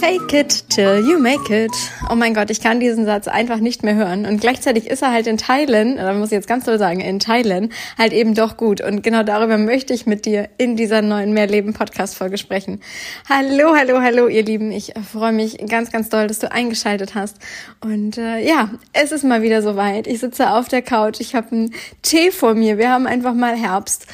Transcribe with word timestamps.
Fake 0.00 0.34
it 0.34 0.68
till 0.68 0.98
you 0.98 1.18
make 1.18 1.50
it. 1.50 1.72
Oh 2.10 2.14
mein 2.14 2.34
Gott, 2.34 2.50
ich 2.50 2.60
kann 2.60 2.80
diesen 2.80 3.06
Satz 3.06 3.28
einfach 3.28 3.58
nicht 3.58 3.82
mehr 3.82 3.94
hören. 3.94 4.26
Und 4.26 4.40
gleichzeitig 4.40 4.88
ist 4.88 5.02
er 5.02 5.10
halt 5.10 5.26
in 5.26 5.38
Teilen, 5.38 5.96
da 5.96 6.12
muss 6.12 6.28
ich 6.28 6.32
jetzt 6.32 6.48
ganz 6.48 6.66
toll 6.66 6.78
sagen, 6.78 7.00
in 7.00 7.18
Teilen 7.18 7.72
halt 7.96 8.12
eben 8.12 8.34
doch 8.34 8.58
gut. 8.58 8.82
Und 8.82 9.02
genau 9.02 9.22
darüber 9.22 9.56
möchte 9.56 9.94
ich 9.94 10.04
mit 10.04 10.26
dir 10.26 10.50
in 10.58 10.76
dieser 10.76 11.00
neuen 11.00 11.32
Mehrleben 11.32 11.72
Podcast 11.72 12.14
Folge 12.14 12.36
sprechen. 12.36 12.80
Hallo, 13.28 13.74
hallo, 13.74 14.00
hallo, 14.02 14.28
ihr 14.28 14.44
Lieben. 14.44 14.70
Ich 14.70 14.92
freue 15.10 15.32
mich 15.32 15.58
ganz, 15.66 15.90
ganz 15.90 16.10
doll, 16.10 16.26
dass 16.26 16.40
du 16.40 16.52
eingeschaltet 16.52 17.14
hast. 17.14 17.38
Und 17.80 18.18
äh, 18.18 18.46
ja, 18.46 18.70
es 18.92 19.12
ist 19.12 19.24
mal 19.24 19.40
wieder 19.40 19.62
soweit. 19.62 20.06
Ich 20.06 20.20
sitze 20.20 20.50
auf 20.50 20.68
der 20.68 20.82
Couch. 20.82 21.20
Ich 21.20 21.34
habe 21.34 21.52
einen 21.52 21.74
Tee 22.02 22.30
vor 22.30 22.54
mir. 22.54 22.76
Wir 22.76 22.90
haben 22.90 23.06
einfach 23.06 23.34
mal 23.34 23.56
Herbst. 23.56 24.06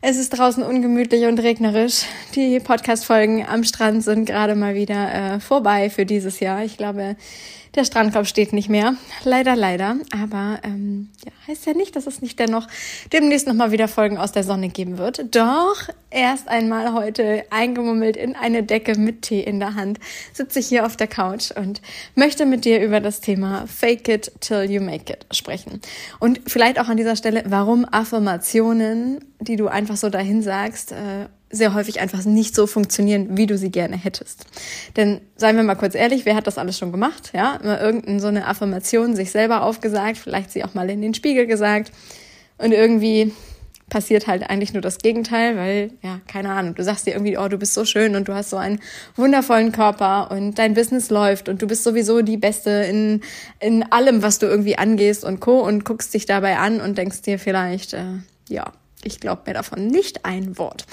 Es 0.00 0.16
ist 0.16 0.30
draußen 0.30 0.62
ungemütlich 0.62 1.24
und 1.24 1.40
regnerisch. 1.40 2.04
Die 2.36 2.60
Podcast-Folgen 2.60 3.44
am 3.44 3.64
Strand 3.64 4.04
sind 4.04 4.26
gerade 4.26 4.54
mal 4.54 4.76
wieder 4.76 5.12
äh, 5.12 5.40
vorbei 5.40 5.90
für 5.90 6.06
dieses 6.06 6.38
Jahr. 6.38 6.64
Ich 6.64 6.76
glaube, 6.76 7.16
der 7.78 7.84
Strandkorb 7.84 8.26
steht 8.26 8.52
nicht 8.52 8.68
mehr. 8.68 8.96
Leider, 9.24 9.56
leider. 9.56 9.96
Aber 10.10 10.58
ähm, 10.64 11.08
ja, 11.24 11.32
heißt 11.46 11.64
ja 11.64 11.74
nicht, 11.74 11.96
dass 11.96 12.06
es 12.06 12.20
nicht 12.20 12.38
dennoch 12.38 12.66
demnächst 13.12 13.46
nochmal 13.46 13.70
wieder 13.70 13.88
Folgen 13.88 14.18
aus 14.18 14.32
der 14.32 14.44
Sonne 14.44 14.68
geben 14.68 14.98
wird. 14.98 15.34
Doch 15.34 15.88
erst 16.10 16.48
einmal 16.48 16.92
heute 16.92 17.44
eingemummelt 17.50 18.16
in 18.16 18.34
eine 18.34 18.64
Decke 18.64 18.98
mit 18.98 19.22
Tee 19.22 19.40
in 19.40 19.60
der 19.60 19.76
Hand 19.76 20.00
sitze 20.32 20.58
ich 20.58 20.66
hier 20.66 20.84
auf 20.84 20.96
der 20.96 21.06
Couch 21.06 21.52
und 21.52 21.80
möchte 22.16 22.46
mit 22.46 22.64
dir 22.64 22.82
über 22.82 23.00
das 23.00 23.20
Thema 23.20 23.66
Fake 23.66 24.08
it 24.08 24.32
till 24.40 24.68
you 24.68 24.82
make 24.82 25.12
it 25.12 25.26
sprechen. 25.32 25.80
Und 26.18 26.40
vielleicht 26.46 26.80
auch 26.80 26.88
an 26.88 26.96
dieser 26.96 27.16
Stelle, 27.16 27.44
warum 27.46 27.86
Affirmationen, 27.90 29.24
die 29.40 29.56
du 29.56 29.68
einfach 29.68 29.96
so 29.96 30.10
dahin 30.10 30.42
sagst, 30.42 30.92
äh, 30.92 31.26
sehr 31.50 31.74
häufig 31.74 32.00
einfach 32.00 32.24
nicht 32.24 32.54
so 32.54 32.66
funktionieren, 32.66 33.36
wie 33.36 33.46
du 33.46 33.56
sie 33.56 33.70
gerne 33.70 33.96
hättest. 33.96 34.44
Denn 34.96 35.20
seien 35.36 35.56
wir 35.56 35.62
mal 35.62 35.76
kurz 35.76 35.94
ehrlich, 35.94 36.26
wer 36.26 36.34
hat 36.34 36.46
das 36.46 36.58
alles 36.58 36.78
schon 36.78 36.92
gemacht? 36.92 37.30
Ja, 37.34 37.56
immer 37.62 37.80
irgendeine 37.80 38.20
so 38.20 38.28
eine 38.28 38.46
Affirmation 38.46 39.16
sich 39.16 39.30
selber 39.30 39.62
aufgesagt, 39.62 40.18
vielleicht 40.18 40.50
sie 40.50 40.64
auch 40.64 40.74
mal 40.74 40.90
in 40.90 41.00
den 41.00 41.14
Spiegel 41.14 41.46
gesagt 41.46 41.92
und 42.58 42.72
irgendwie 42.72 43.32
passiert 43.88 44.26
halt 44.26 44.48
eigentlich 44.48 44.72
nur 44.72 44.82
das 44.82 44.98
Gegenteil, 44.98 45.56
weil, 45.56 45.92
ja, 46.02 46.20
keine 46.26 46.50
Ahnung, 46.50 46.74
du 46.74 46.84
sagst 46.84 47.06
dir 47.06 47.12
irgendwie, 47.12 47.38
oh, 47.38 47.48
du 47.48 47.56
bist 47.56 47.74
so 47.74 47.84
schön 47.84 48.16
und 48.16 48.28
du 48.28 48.34
hast 48.34 48.50
so 48.50 48.56
einen 48.56 48.80
wundervollen 49.16 49.72
Körper 49.72 50.30
und 50.30 50.58
dein 50.58 50.74
Business 50.74 51.10
läuft 51.10 51.48
und 51.48 51.62
du 51.62 51.66
bist 51.66 51.84
sowieso 51.84 52.22
die 52.22 52.36
Beste 52.36 52.70
in, 52.70 53.22
in 53.60 53.90
allem, 53.90 54.22
was 54.22 54.38
du 54.38 54.46
irgendwie 54.46 54.76
angehst 54.76 55.24
und 55.24 55.40
Co. 55.40 55.60
und 55.60 55.84
guckst 55.84 56.12
dich 56.14 56.26
dabei 56.26 56.58
an 56.58 56.80
und 56.80 56.98
denkst 56.98 57.22
dir 57.22 57.38
vielleicht, 57.38 57.94
äh, 57.94 58.04
ja, 58.48 58.72
ich 59.08 59.20
glaube 59.20 59.42
mir 59.46 59.54
davon 59.54 59.86
nicht 59.88 60.24
ein 60.24 60.58
Wort. 60.58 60.86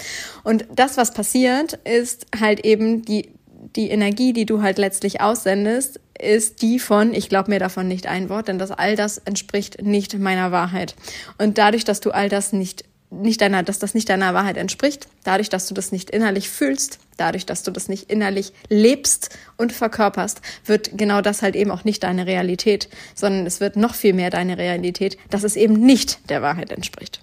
Und 0.44 0.66
das, 0.76 0.98
was 0.98 1.14
passiert, 1.14 1.74
ist 1.84 2.26
halt 2.40 2.62
eben 2.66 3.04
die, 3.04 3.30
die 3.76 3.90
Energie, 3.90 4.34
die 4.34 4.46
du 4.46 4.62
halt 4.62 4.78
letztlich 4.78 5.22
aussendest, 5.22 6.00
ist 6.20 6.62
die 6.62 6.80
von, 6.80 7.14
ich 7.14 7.30
glaube 7.30 7.52
mir 7.52 7.60
davon 7.60 7.88
nicht 7.88 8.08
ein 8.08 8.30
Wort, 8.30 8.48
denn 8.48 8.58
das 8.58 8.72
all 8.72 8.96
das 8.96 9.18
entspricht 9.20 9.82
nicht 9.82 10.18
meiner 10.18 10.52
Wahrheit. 10.52 10.96
Und 11.38 11.58
dadurch, 11.58 11.84
dass 11.84 12.00
du 12.00 12.12
all 12.12 12.30
das 12.30 12.54
nicht 12.54 12.86
nicht 13.12 13.42
deiner, 13.42 13.64
dass 13.64 13.80
das 13.80 13.94
nicht 13.94 14.10
deiner 14.10 14.34
Wahrheit 14.34 14.58
entspricht, 14.58 15.08
dadurch, 15.24 15.50
dass 15.50 15.68
du 15.68 15.74
das 15.74 15.92
nicht 15.92 16.10
innerlich 16.10 16.50
fühlst, 16.50 17.00
dadurch, 17.18 17.46
dass 17.46 17.64
du 17.64 17.72
das 17.72 17.88
nicht 17.88 18.10
innerlich 18.10 18.52
lebst 18.70 19.30
und 19.58 19.72
verkörperst, 19.72 20.42
wird 20.66 20.98
genau 20.98 21.22
das 21.22 21.42
halt 21.42 21.56
eben 21.56 21.72
auch 21.72 21.84
nicht 21.84 22.04
deine 22.04 22.26
Realität, 22.26 22.90
sondern 23.14 23.46
es 23.46 23.60
wird 23.60 23.76
noch 23.76 23.94
viel 23.94 24.14
mehr 24.14 24.30
deine 24.30 24.58
Realität, 24.58 25.18
dass 25.30 25.44
es 25.44 25.56
eben 25.56 25.74
nicht 25.74 26.30
der 26.30 26.42
Wahrheit 26.42 26.72
entspricht. 26.72 27.22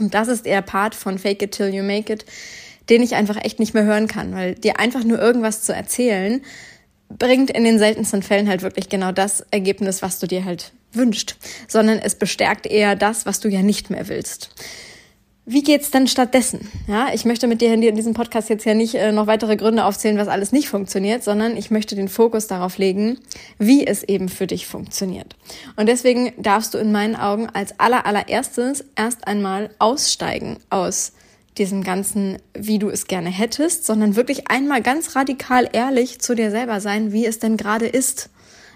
Und 0.00 0.14
das 0.14 0.28
ist 0.28 0.46
der 0.46 0.62
Part 0.62 0.94
von 0.94 1.18
Fake 1.18 1.42
It 1.42 1.52
Till 1.52 1.74
You 1.74 1.82
Make 1.82 2.12
It, 2.12 2.24
den 2.88 3.02
ich 3.02 3.14
einfach 3.14 3.36
echt 3.44 3.58
nicht 3.58 3.74
mehr 3.74 3.84
hören 3.84 4.08
kann, 4.08 4.34
weil 4.34 4.54
dir 4.54 4.78
einfach 4.78 5.04
nur 5.04 5.18
irgendwas 5.18 5.62
zu 5.62 5.74
erzählen, 5.74 6.42
bringt 7.08 7.50
in 7.50 7.64
den 7.64 7.78
seltensten 7.78 8.22
Fällen 8.22 8.48
halt 8.48 8.62
wirklich 8.62 8.88
genau 8.88 9.12
das 9.12 9.44
Ergebnis, 9.50 10.02
was 10.02 10.18
du 10.18 10.26
dir 10.26 10.44
halt 10.44 10.72
wünscht, 10.92 11.36
sondern 11.66 11.98
es 11.98 12.14
bestärkt 12.14 12.66
eher 12.66 12.96
das, 12.96 13.26
was 13.26 13.40
du 13.40 13.48
ja 13.48 13.62
nicht 13.62 13.90
mehr 13.90 14.08
willst. 14.08 14.50
Wie 15.50 15.62
geht's 15.62 15.90
denn 15.90 16.06
stattdessen? 16.06 16.70
Ja, 16.88 17.08
ich 17.14 17.24
möchte 17.24 17.46
mit 17.46 17.62
dir 17.62 17.72
in 17.72 17.80
diesem 17.80 18.12
Podcast 18.12 18.50
jetzt 18.50 18.66
ja 18.66 18.74
nicht 18.74 18.96
äh, 18.96 19.12
noch 19.12 19.26
weitere 19.26 19.56
Gründe 19.56 19.86
aufzählen, 19.86 20.18
was 20.18 20.28
alles 20.28 20.52
nicht 20.52 20.68
funktioniert, 20.68 21.24
sondern 21.24 21.56
ich 21.56 21.70
möchte 21.70 21.96
den 21.96 22.08
Fokus 22.10 22.48
darauf 22.48 22.76
legen, 22.76 23.16
wie 23.56 23.86
es 23.86 24.02
eben 24.02 24.28
für 24.28 24.46
dich 24.46 24.66
funktioniert. 24.66 25.36
Und 25.76 25.86
deswegen 25.88 26.34
darfst 26.36 26.74
du 26.74 26.78
in 26.78 26.92
meinen 26.92 27.16
Augen 27.16 27.48
als 27.48 27.80
aller 27.80 28.04
allererstes 28.04 28.84
erst 28.94 29.26
einmal 29.26 29.70
aussteigen 29.78 30.58
aus 30.68 31.12
diesem 31.56 31.82
ganzen, 31.82 32.36
wie 32.52 32.78
du 32.78 32.90
es 32.90 33.06
gerne 33.06 33.30
hättest, 33.30 33.86
sondern 33.86 34.16
wirklich 34.16 34.50
einmal 34.50 34.82
ganz 34.82 35.16
radikal 35.16 35.66
ehrlich 35.72 36.18
zu 36.18 36.34
dir 36.34 36.50
selber 36.50 36.82
sein, 36.82 37.10
wie 37.10 37.24
es 37.24 37.38
denn 37.38 37.56
gerade 37.56 37.86
ist. 37.86 38.28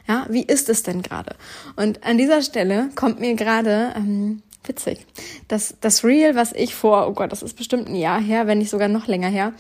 Ja, 0.09 0.25
wie 0.31 0.43
ist 0.43 0.71
es 0.71 0.83
denn 0.83 1.03
gerade? 1.03 1.37
Und 1.77 2.03
an 2.03 2.16
dieser 2.16 2.41
Stelle 2.41 2.89
kommt 2.94 3.21
mir 3.21 3.34
gerade 3.34 3.93
ähm, 3.94 4.43
Witzig. 4.65 5.06
Das, 5.49 5.75
das 5.81 6.05
Reel, 6.05 6.37
was 6.37 6.53
ich 6.53 6.75
vor, 6.75 7.09
oh 7.09 7.12
Gott, 7.12 7.33
das 7.33 7.43
ist 7.43 7.56
bestimmt 7.56 7.89
ein 7.89 7.97
Jahr 7.97 8.21
her, 8.21 8.47
wenn 8.47 8.59
nicht 8.59 8.71
sogar 8.71 8.89
noch 8.89 9.09
länger 9.09 9.28
her, 9.28 9.53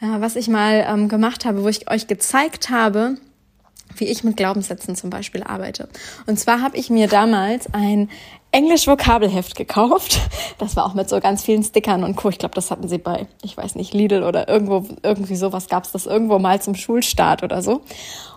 äh, 0.00 0.20
was 0.20 0.36
ich 0.36 0.48
mal 0.48 0.84
ähm, 0.86 1.08
gemacht 1.08 1.44
habe, 1.46 1.62
wo 1.62 1.68
ich 1.68 1.90
euch 1.90 2.06
gezeigt 2.06 2.68
habe, 2.68 3.16
wie 3.96 4.04
ich 4.04 4.22
mit 4.22 4.36
Glaubenssätzen 4.36 4.96
zum 4.96 5.10
Beispiel 5.10 5.42
arbeite. 5.42 5.88
Und 6.26 6.38
zwar 6.38 6.60
habe 6.60 6.76
ich 6.76 6.90
mir 6.90 7.08
damals 7.08 7.72
ein 7.72 8.10
Englisch-Vokabelheft 8.52 9.56
gekauft. 9.56 10.20
Das 10.58 10.76
war 10.76 10.84
auch 10.84 10.92
mit 10.92 11.08
so 11.08 11.20
ganz 11.20 11.42
vielen 11.42 11.62
Stickern 11.62 12.04
und 12.04 12.16
Co. 12.16 12.28
Ich 12.28 12.36
glaube, 12.36 12.54
das 12.54 12.70
hatten 12.70 12.86
sie 12.86 12.98
bei, 12.98 13.26
ich 13.42 13.56
weiß 13.56 13.76
nicht, 13.76 13.94
Lidl 13.94 14.22
oder 14.22 14.46
irgendwo, 14.46 14.84
irgendwie 15.02 15.34
sowas 15.34 15.68
gab 15.68 15.84
es 15.84 15.92
das 15.92 16.04
irgendwo 16.04 16.38
mal 16.38 16.60
zum 16.60 16.74
Schulstart 16.74 17.42
oder 17.42 17.62
so. 17.62 17.80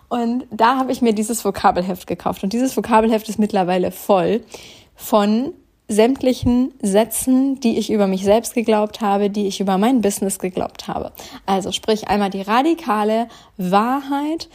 Und 0.08 0.46
da 0.50 0.78
habe 0.78 0.94
ich 0.94 1.02
mir 1.02 1.12
dieses 1.12 1.44
Vokabelheft 1.44 2.08
gekauft. 2.08 2.42
Und 2.42 2.54
dieses 2.54 2.78
Vokabelheft 2.78 3.28
ist 3.28 3.40
mittlerweile 3.40 3.92
voll 3.92 4.46
von 4.96 5.52
sämtlichen 5.88 6.74
Sätzen, 6.82 7.60
die 7.60 7.78
ich 7.78 7.92
über 7.92 8.08
mich 8.08 8.24
selbst 8.24 8.54
geglaubt 8.54 9.02
habe, 9.02 9.30
die 9.30 9.48
ich 9.48 9.60
über 9.60 9.78
mein 9.78 10.02
Business 10.02 10.40
geglaubt 10.40 10.88
habe. 10.88 11.12
Also 11.46 11.72
sprich 11.72 12.08
einmal 12.08 12.30
die 12.30 12.42
radikale 12.42 13.28
Wahrheit, 13.58 14.50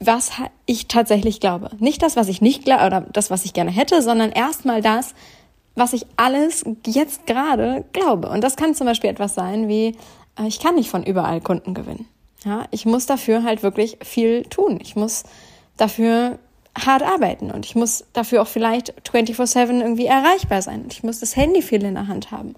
was 0.00 0.30
ich 0.66 0.86
tatsächlich 0.86 1.40
glaube. 1.40 1.70
Nicht 1.78 2.02
das, 2.02 2.16
was 2.16 2.28
ich 2.28 2.40
nicht 2.40 2.64
glaube 2.64 2.86
oder 2.86 3.00
das, 3.12 3.30
was 3.30 3.44
ich 3.44 3.52
gerne 3.52 3.70
hätte, 3.70 4.02
sondern 4.02 4.30
erstmal 4.30 4.82
das, 4.82 5.14
was 5.74 5.92
ich 5.92 6.06
alles 6.16 6.64
jetzt 6.86 7.26
gerade 7.26 7.84
glaube. 7.92 8.28
Und 8.28 8.42
das 8.42 8.56
kann 8.56 8.74
zum 8.74 8.86
Beispiel 8.86 9.10
etwas 9.10 9.34
sein 9.34 9.68
wie, 9.68 9.96
äh, 10.38 10.46
ich 10.46 10.60
kann 10.60 10.74
nicht 10.74 10.90
von 10.90 11.02
überall 11.02 11.40
Kunden 11.40 11.74
gewinnen. 11.74 12.06
Ja, 12.44 12.64
ich 12.70 12.86
muss 12.86 13.06
dafür 13.06 13.42
halt 13.42 13.62
wirklich 13.62 13.98
viel 14.02 14.44
tun. 14.44 14.78
Ich 14.80 14.94
muss 14.94 15.24
dafür 15.76 16.38
hart 16.76 17.02
arbeiten 17.02 17.50
und 17.50 17.66
ich 17.66 17.74
muss 17.74 18.04
dafür 18.12 18.42
auch 18.42 18.48
vielleicht 18.48 18.94
24/7 19.08 19.80
irgendwie 19.80 20.06
erreichbar 20.06 20.62
sein. 20.62 20.86
Ich 20.90 21.02
muss 21.02 21.20
das 21.20 21.36
Handy 21.36 21.62
viel 21.62 21.84
in 21.84 21.94
der 21.94 22.08
Hand 22.08 22.30
haben. 22.30 22.54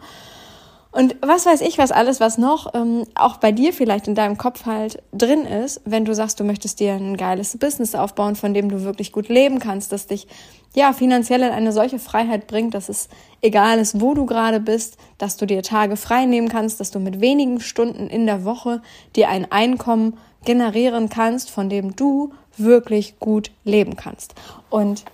Und 0.93 1.15
was 1.23 1.47
weiß 1.47 1.61
ich, 1.61 1.79
was 1.79 1.93
alles, 1.93 2.19
was 2.19 2.37
noch 2.37 2.75
ähm, 2.75 3.05
auch 3.15 3.37
bei 3.37 3.53
dir 3.53 3.73
vielleicht 3.73 4.09
in 4.09 4.17
deinem 4.17 4.37
Kopf 4.37 4.67
halt 4.67 5.01
drin 5.13 5.47
ist, 5.47 5.81
wenn 5.85 6.05
du 6.05 6.15
sagst, 6.15 6.41
du 6.41 6.45
möchtest 6.45 6.81
dir 6.81 6.95
ein 6.95 7.17
geiles 7.17 7.57
Business 7.59 7.95
aufbauen, 7.95 8.35
von 8.35 8.55
dem 8.55 8.69
du 8.69 8.83
wirklich 8.83 9.13
gut 9.13 9.29
leben 9.29 9.61
kannst, 9.61 9.93
das 9.93 10.09
dich 10.09 10.27
ja 10.75 10.93
finanziell 10.93 11.43
in 11.43 11.51
eine 11.51 11.73
solche 11.73 11.99
Freiheit 11.99 12.47
bringt, 12.47 12.75
dass 12.75 12.89
es 12.89 13.09
egal 13.43 13.79
ist, 13.79 14.01
wo 14.01 14.15
du 14.15 14.27
gerade 14.27 14.61
bist, 14.61 14.97
dass 15.19 15.37
du 15.37 15.47
dir 15.47 15.63
Tage 15.63 15.97
frei 15.97 16.27
nehmen 16.27 16.49
kannst, 16.49 16.81
dass 16.81 16.91
du 16.91 17.01
mit 17.01 17.21
wenigen 17.21 17.61
Stunden 17.61 18.09
in 18.09 18.27
der 18.27 18.45
Woche 18.45 18.83
dir 19.17 19.29
ein 19.29 19.51
Einkommen 19.51 20.17
generieren 20.45 21.09
kannst, 21.09 21.51
von 21.51 21.69
dem 21.69 21.97
du 21.97 22.33
wirklich 22.57 23.19
gut 23.19 23.51
leben 23.65 23.97
kannst. 23.97 24.35
Und 24.69 25.05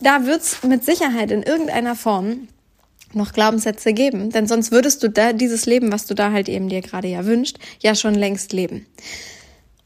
da 0.00 0.26
wird 0.26 0.42
es 0.42 0.62
mit 0.62 0.84
Sicherheit 0.84 1.30
in 1.30 1.42
irgendeiner 1.42 1.96
Form 1.96 2.48
noch 3.12 3.32
Glaubenssätze 3.32 3.92
geben, 3.92 4.30
denn 4.30 4.46
sonst 4.46 4.72
würdest 4.72 5.02
du 5.02 5.08
da 5.08 5.32
dieses 5.32 5.64
Leben, 5.64 5.92
was 5.92 6.06
du 6.06 6.14
da 6.14 6.32
halt 6.32 6.48
eben 6.48 6.68
dir 6.68 6.82
gerade 6.82 7.08
ja 7.08 7.24
wünscht, 7.24 7.58
ja 7.80 7.94
schon 7.94 8.14
längst 8.14 8.52
leben. 8.52 8.86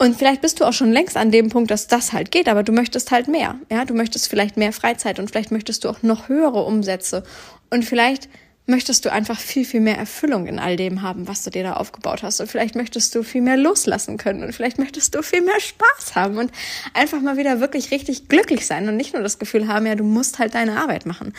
Und 0.00 0.16
vielleicht 0.16 0.40
bist 0.40 0.58
du 0.58 0.64
auch 0.64 0.72
schon 0.72 0.92
längst 0.92 1.18
an 1.18 1.30
dem 1.30 1.50
Punkt, 1.50 1.70
dass 1.70 1.86
das 1.86 2.14
halt 2.14 2.30
geht, 2.30 2.48
aber 2.48 2.62
du 2.62 2.72
möchtest 2.72 3.10
halt 3.10 3.28
mehr. 3.28 3.60
Ja, 3.70 3.84
du 3.84 3.92
möchtest 3.92 4.28
vielleicht 4.30 4.56
mehr 4.56 4.72
Freizeit 4.72 5.18
und 5.18 5.30
vielleicht 5.30 5.50
möchtest 5.52 5.84
du 5.84 5.90
auch 5.90 6.02
noch 6.02 6.30
höhere 6.30 6.64
Umsätze. 6.64 7.22
Und 7.68 7.84
vielleicht 7.84 8.30
möchtest 8.64 9.04
du 9.04 9.12
einfach 9.12 9.38
viel, 9.38 9.66
viel 9.66 9.80
mehr 9.80 9.98
Erfüllung 9.98 10.46
in 10.46 10.58
all 10.58 10.76
dem 10.76 11.02
haben, 11.02 11.28
was 11.28 11.42
du 11.42 11.50
dir 11.50 11.64
da 11.64 11.74
aufgebaut 11.74 12.22
hast. 12.22 12.40
Und 12.40 12.46
vielleicht 12.46 12.76
möchtest 12.76 13.14
du 13.14 13.22
viel 13.22 13.42
mehr 13.42 13.58
loslassen 13.58 14.16
können 14.16 14.42
und 14.42 14.54
vielleicht 14.54 14.78
möchtest 14.78 15.14
du 15.14 15.22
viel 15.22 15.42
mehr 15.42 15.60
Spaß 15.60 16.14
haben 16.14 16.38
und 16.38 16.50
einfach 16.94 17.20
mal 17.20 17.36
wieder 17.36 17.60
wirklich 17.60 17.90
richtig 17.90 18.26
glücklich 18.26 18.66
sein 18.66 18.88
und 18.88 18.96
nicht 18.96 19.12
nur 19.12 19.22
das 19.22 19.38
Gefühl 19.38 19.68
haben, 19.68 19.84
ja, 19.84 19.96
du 19.96 20.04
musst 20.04 20.38
halt 20.38 20.54
deine 20.54 20.80
Arbeit 20.80 21.04
machen. 21.04 21.34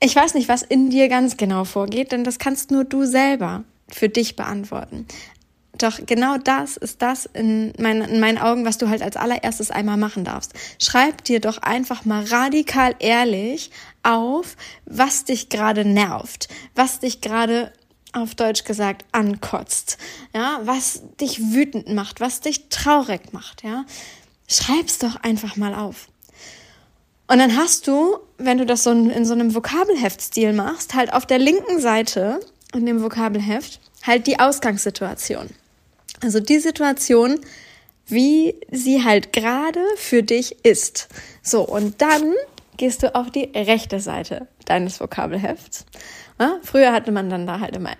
Ich 0.00 0.16
weiß 0.16 0.34
nicht, 0.34 0.48
was 0.48 0.62
in 0.62 0.90
dir 0.90 1.08
ganz 1.08 1.36
genau 1.36 1.62
vorgeht, 1.62 2.10
denn 2.10 2.24
das 2.24 2.40
kannst 2.40 2.72
nur 2.72 2.82
du 2.82 3.04
selber 3.04 3.62
für 3.88 4.08
dich 4.08 4.34
beantworten. 4.34 5.06
Doch 5.82 5.98
genau 6.06 6.38
das 6.38 6.76
ist 6.76 7.02
das 7.02 7.26
in, 7.26 7.72
mein, 7.76 8.02
in 8.02 8.20
meinen 8.20 8.38
Augen, 8.38 8.64
was 8.64 8.78
du 8.78 8.88
halt 8.88 9.02
als 9.02 9.16
allererstes 9.16 9.72
einmal 9.72 9.96
machen 9.96 10.22
darfst. 10.24 10.52
Schreib 10.78 11.24
dir 11.24 11.40
doch 11.40 11.58
einfach 11.58 12.04
mal 12.04 12.24
radikal 12.24 12.94
ehrlich 13.00 13.72
auf, 14.04 14.56
was 14.84 15.24
dich 15.24 15.48
gerade 15.48 15.84
nervt, 15.84 16.48
was 16.76 17.00
dich 17.00 17.20
gerade 17.20 17.72
auf 18.12 18.36
Deutsch 18.36 18.62
gesagt 18.62 19.06
ankotzt, 19.10 19.98
ja, 20.34 20.60
was 20.62 21.02
dich 21.20 21.52
wütend 21.52 21.88
macht, 21.92 22.20
was 22.20 22.40
dich 22.40 22.68
traurig 22.68 23.32
macht, 23.32 23.64
ja. 23.64 23.84
Schreib's 24.46 24.98
doch 24.98 25.16
einfach 25.16 25.56
mal 25.56 25.74
auf. 25.74 26.08
Und 27.26 27.38
dann 27.38 27.56
hast 27.56 27.88
du, 27.88 28.18
wenn 28.38 28.58
du 28.58 28.66
das 28.66 28.84
so 28.84 28.90
in 28.90 29.24
so 29.24 29.32
einem 29.32 29.54
Vokabelheftstil 29.54 30.52
machst, 30.52 30.94
halt 30.94 31.12
auf 31.12 31.26
der 31.26 31.38
linken 31.38 31.80
Seite 31.80 32.38
in 32.74 32.86
dem 32.86 33.02
Vokabelheft 33.02 33.80
halt 34.04 34.26
die 34.26 34.38
Ausgangssituation. 34.38 35.48
Also 36.22 36.40
die 36.40 36.58
Situation, 36.58 37.40
wie 38.06 38.54
sie 38.70 39.04
halt 39.04 39.32
gerade 39.32 39.80
für 39.96 40.22
dich 40.22 40.64
ist. 40.64 41.08
So, 41.42 41.66
und 41.66 42.00
dann 42.00 42.34
gehst 42.76 43.02
du 43.02 43.14
auf 43.14 43.30
die 43.30 43.50
rechte 43.54 44.00
Seite 44.00 44.48
deines 44.64 45.00
Vokabelhefts. 45.00 45.84
Ja, 46.40 46.58
früher 46.62 46.92
hatte 46.92 47.12
man 47.12 47.28
dann 47.28 47.46
da 47.46 47.60
halt 47.60 47.76
immer 47.76 47.90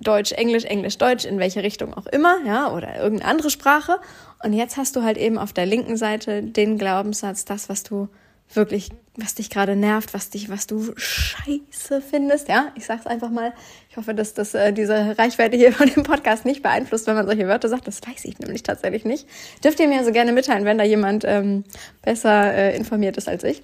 Deutsch, 0.00 0.32
Englisch, 0.32 0.64
Englisch, 0.64 0.98
Deutsch, 0.98 1.24
in 1.24 1.38
welche 1.38 1.62
Richtung 1.62 1.94
auch 1.94 2.06
immer, 2.06 2.38
ja, 2.44 2.72
oder 2.72 2.96
irgendeine 2.96 3.30
andere 3.30 3.50
Sprache. 3.50 4.00
Und 4.42 4.52
jetzt 4.52 4.76
hast 4.76 4.96
du 4.96 5.02
halt 5.02 5.16
eben 5.16 5.38
auf 5.38 5.52
der 5.52 5.66
linken 5.66 5.96
Seite 5.96 6.42
den 6.42 6.78
Glaubenssatz, 6.78 7.44
das, 7.44 7.68
was 7.68 7.82
du 7.82 8.08
wirklich, 8.52 8.90
was 9.16 9.34
dich 9.34 9.50
gerade 9.50 9.76
nervt, 9.76 10.12
was 10.12 10.30
dich, 10.30 10.48
was 10.50 10.66
du 10.66 10.92
scheiße 10.96 12.02
findest, 12.02 12.48
ja, 12.48 12.72
ich 12.74 12.84
sag's 12.84 13.06
einfach 13.06 13.30
mal. 13.30 13.54
Ich 13.94 13.96
hoffe, 13.96 14.12
dass 14.12 14.34
das 14.34 14.54
äh, 14.54 14.72
diese 14.72 15.16
Reichweite 15.16 15.56
hier 15.56 15.72
von 15.72 15.88
dem 15.88 16.02
Podcast 16.02 16.44
nicht 16.44 16.64
beeinflusst, 16.64 17.06
wenn 17.06 17.14
man 17.14 17.26
solche 17.26 17.46
Wörter 17.46 17.68
sagt. 17.68 17.86
Das 17.86 18.00
weiß 18.04 18.24
ich 18.24 18.40
nämlich 18.40 18.64
tatsächlich 18.64 19.04
nicht. 19.04 19.28
Dürft 19.62 19.78
ihr 19.78 19.86
mir 19.86 20.04
so 20.04 20.10
gerne 20.10 20.32
mitteilen, 20.32 20.64
wenn 20.64 20.78
da 20.78 20.82
jemand 20.82 21.22
ähm, 21.24 21.62
besser 22.02 22.52
äh, 22.52 22.76
informiert 22.76 23.16
ist 23.18 23.28
als 23.28 23.44
ich. 23.44 23.62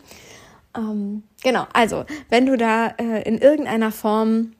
Ähm, 0.77 1.25
genau, 1.43 1.67
also 1.73 2.05
wenn 2.29 2.47
du 2.47 2.57
da 2.57 2.95
äh, 2.97 3.25
in 3.25 3.39
irgendeiner 3.39 3.91
Form 3.91 4.53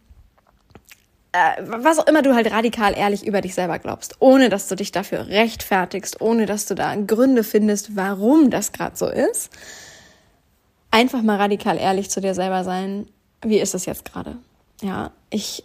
äh, 1.31 1.63
was 1.63 2.01
auch 2.01 2.09
immer 2.09 2.23
du 2.23 2.35
halt 2.35 2.51
radikal 2.51 2.99
ehrlich 2.99 3.25
über 3.25 3.41
dich 3.41 3.55
selber 3.55 3.79
glaubst, 3.79 4.17
ohne 4.19 4.49
dass 4.49 4.67
du 4.67 4.75
dich 4.75 4.91
dafür 4.91 5.29
rechtfertigst, 5.29 6.21
ohne 6.21 6.47
dass 6.47 6.67
du 6.67 6.75
da 6.75 6.97
Gründe 6.97 7.45
findest, 7.45 7.95
warum 7.95 8.51
das 8.51 8.73
gerade 8.73 8.97
so 8.97 9.07
ist, 9.07 9.51
einfach 10.91 11.23
mal 11.23 11.37
radikal 11.37 11.79
ehrlich 11.79 12.11
zu 12.11 12.21
dir 12.21 12.35
selber 12.35 12.65
sein. 12.65 13.07
Wie 13.43 13.61
ist 13.61 13.77
es 13.77 13.87
jetzt 13.87 14.05
gerade? 14.05 14.37
Ja, 14.83 15.11
ich, 15.31 15.65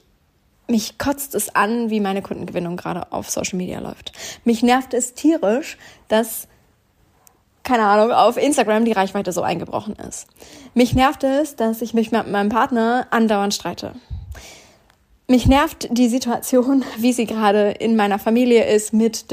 mich 0.68 0.98
kotzt 0.98 1.36
es 1.36 1.56
an, 1.56 1.90
wie 1.90 2.00
meine 2.00 2.22
Kundengewinnung 2.22 2.78
gerade 2.78 3.12
auf 3.12 3.30
Social 3.30 3.58
Media 3.58 3.80
läuft. 3.80 4.12
Mich 4.44 4.64
nervt 4.64 4.94
es 4.94 5.14
tierisch, 5.14 5.78
dass, 6.08 6.48
keine 7.64 7.84
Ahnung, 7.84 8.12
auf 8.12 8.38
Instagram 8.38 8.86
die 8.86 8.92
Reichweite 8.92 9.32
so 9.32 9.42
eingebrochen 9.42 9.96
ist. 9.96 10.28
Mich 10.74 10.94
nervt 10.94 11.24
es, 11.24 11.56
dass 11.56 11.82
ich 11.82 11.94
mich 11.94 12.12
mit 12.12 12.30
meinem 12.30 12.50
Partner 12.50 13.08
andauernd 13.12 13.54
streite. 13.54 13.94
Mich 15.28 15.48
nervt 15.48 15.88
die 15.90 16.08
Situation, 16.08 16.84
wie 16.98 17.14
sie 17.14 17.26
gerade 17.26 17.72
in 17.72 17.96
meiner 17.96 18.20
Familie 18.20 18.66
ist 18.66 18.94
mit 18.94 19.26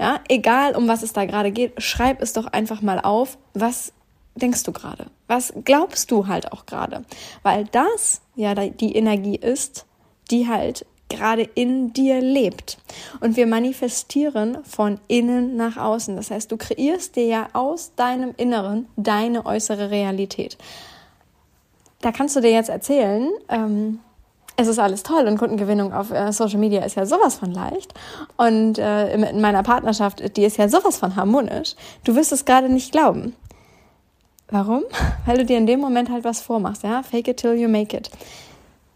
ja, 0.00 0.20
egal 0.28 0.74
um 0.74 0.88
was 0.88 1.02
es 1.02 1.12
da 1.12 1.24
gerade 1.24 1.50
geht, 1.50 1.82
schreib 1.82 2.22
es 2.22 2.32
doch 2.32 2.46
einfach 2.46 2.82
mal 2.82 3.00
auf, 3.00 3.36
was 3.52 3.92
denkst 4.38 4.62
du 4.62 4.72
gerade? 4.72 5.06
Was 5.26 5.52
glaubst 5.64 6.10
du 6.10 6.26
halt 6.26 6.52
auch 6.52 6.66
gerade? 6.66 7.04
Weil 7.42 7.64
das 7.66 8.22
ja 8.36 8.54
die 8.54 8.96
Energie 8.96 9.36
ist, 9.36 9.86
die 10.30 10.48
halt 10.48 10.86
gerade 11.08 11.42
in 11.42 11.92
dir 11.92 12.20
lebt. 12.20 12.78
Und 13.20 13.36
wir 13.36 13.46
manifestieren 13.46 14.58
von 14.64 15.00
innen 15.08 15.56
nach 15.56 15.76
außen. 15.76 16.16
Das 16.16 16.30
heißt, 16.30 16.52
du 16.52 16.56
kreierst 16.56 17.16
dir 17.16 17.26
ja 17.26 17.48
aus 17.52 17.94
deinem 17.96 18.34
Inneren 18.36 18.86
deine 18.96 19.46
äußere 19.46 19.90
Realität. 19.90 20.58
Da 22.00 22.12
kannst 22.12 22.36
du 22.36 22.40
dir 22.40 22.50
jetzt 22.50 22.68
erzählen, 22.68 23.28
ähm, 23.48 24.00
es 24.60 24.66
ist 24.66 24.78
alles 24.80 25.04
toll 25.04 25.26
und 25.26 25.38
Kundengewinnung 25.38 25.92
auf 25.92 26.10
äh, 26.10 26.32
Social 26.32 26.58
Media 26.58 26.82
ist 26.82 26.96
ja 26.96 27.06
sowas 27.06 27.36
von 27.36 27.52
leicht 27.52 27.94
und 28.36 28.78
äh, 28.78 29.14
in 29.14 29.40
meiner 29.40 29.62
Partnerschaft, 29.62 30.36
die 30.36 30.44
ist 30.44 30.56
ja 30.56 30.68
sowas 30.68 30.98
von 30.98 31.14
harmonisch. 31.14 31.76
Du 32.02 32.16
wirst 32.16 32.32
es 32.32 32.44
gerade 32.44 32.68
nicht 32.68 32.90
glauben. 32.90 33.36
Warum? 34.50 34.84
Weil 35.26 35.38
du 35.38 35.44
dir 35.44 35.58
in 35.58 35.66
dem 35.66 35.80
Moment 35.80 36.10
halt 36.10 36.24
was 36.24 36.40
vormachst, 36.40 36.82
ja? 36.82 37.02
Fake 37.02 37.28
it 37.28 37.38
till 37.38 37.54
you 37.54 37.68
make 37.68 37.96
it. 37.96 38.10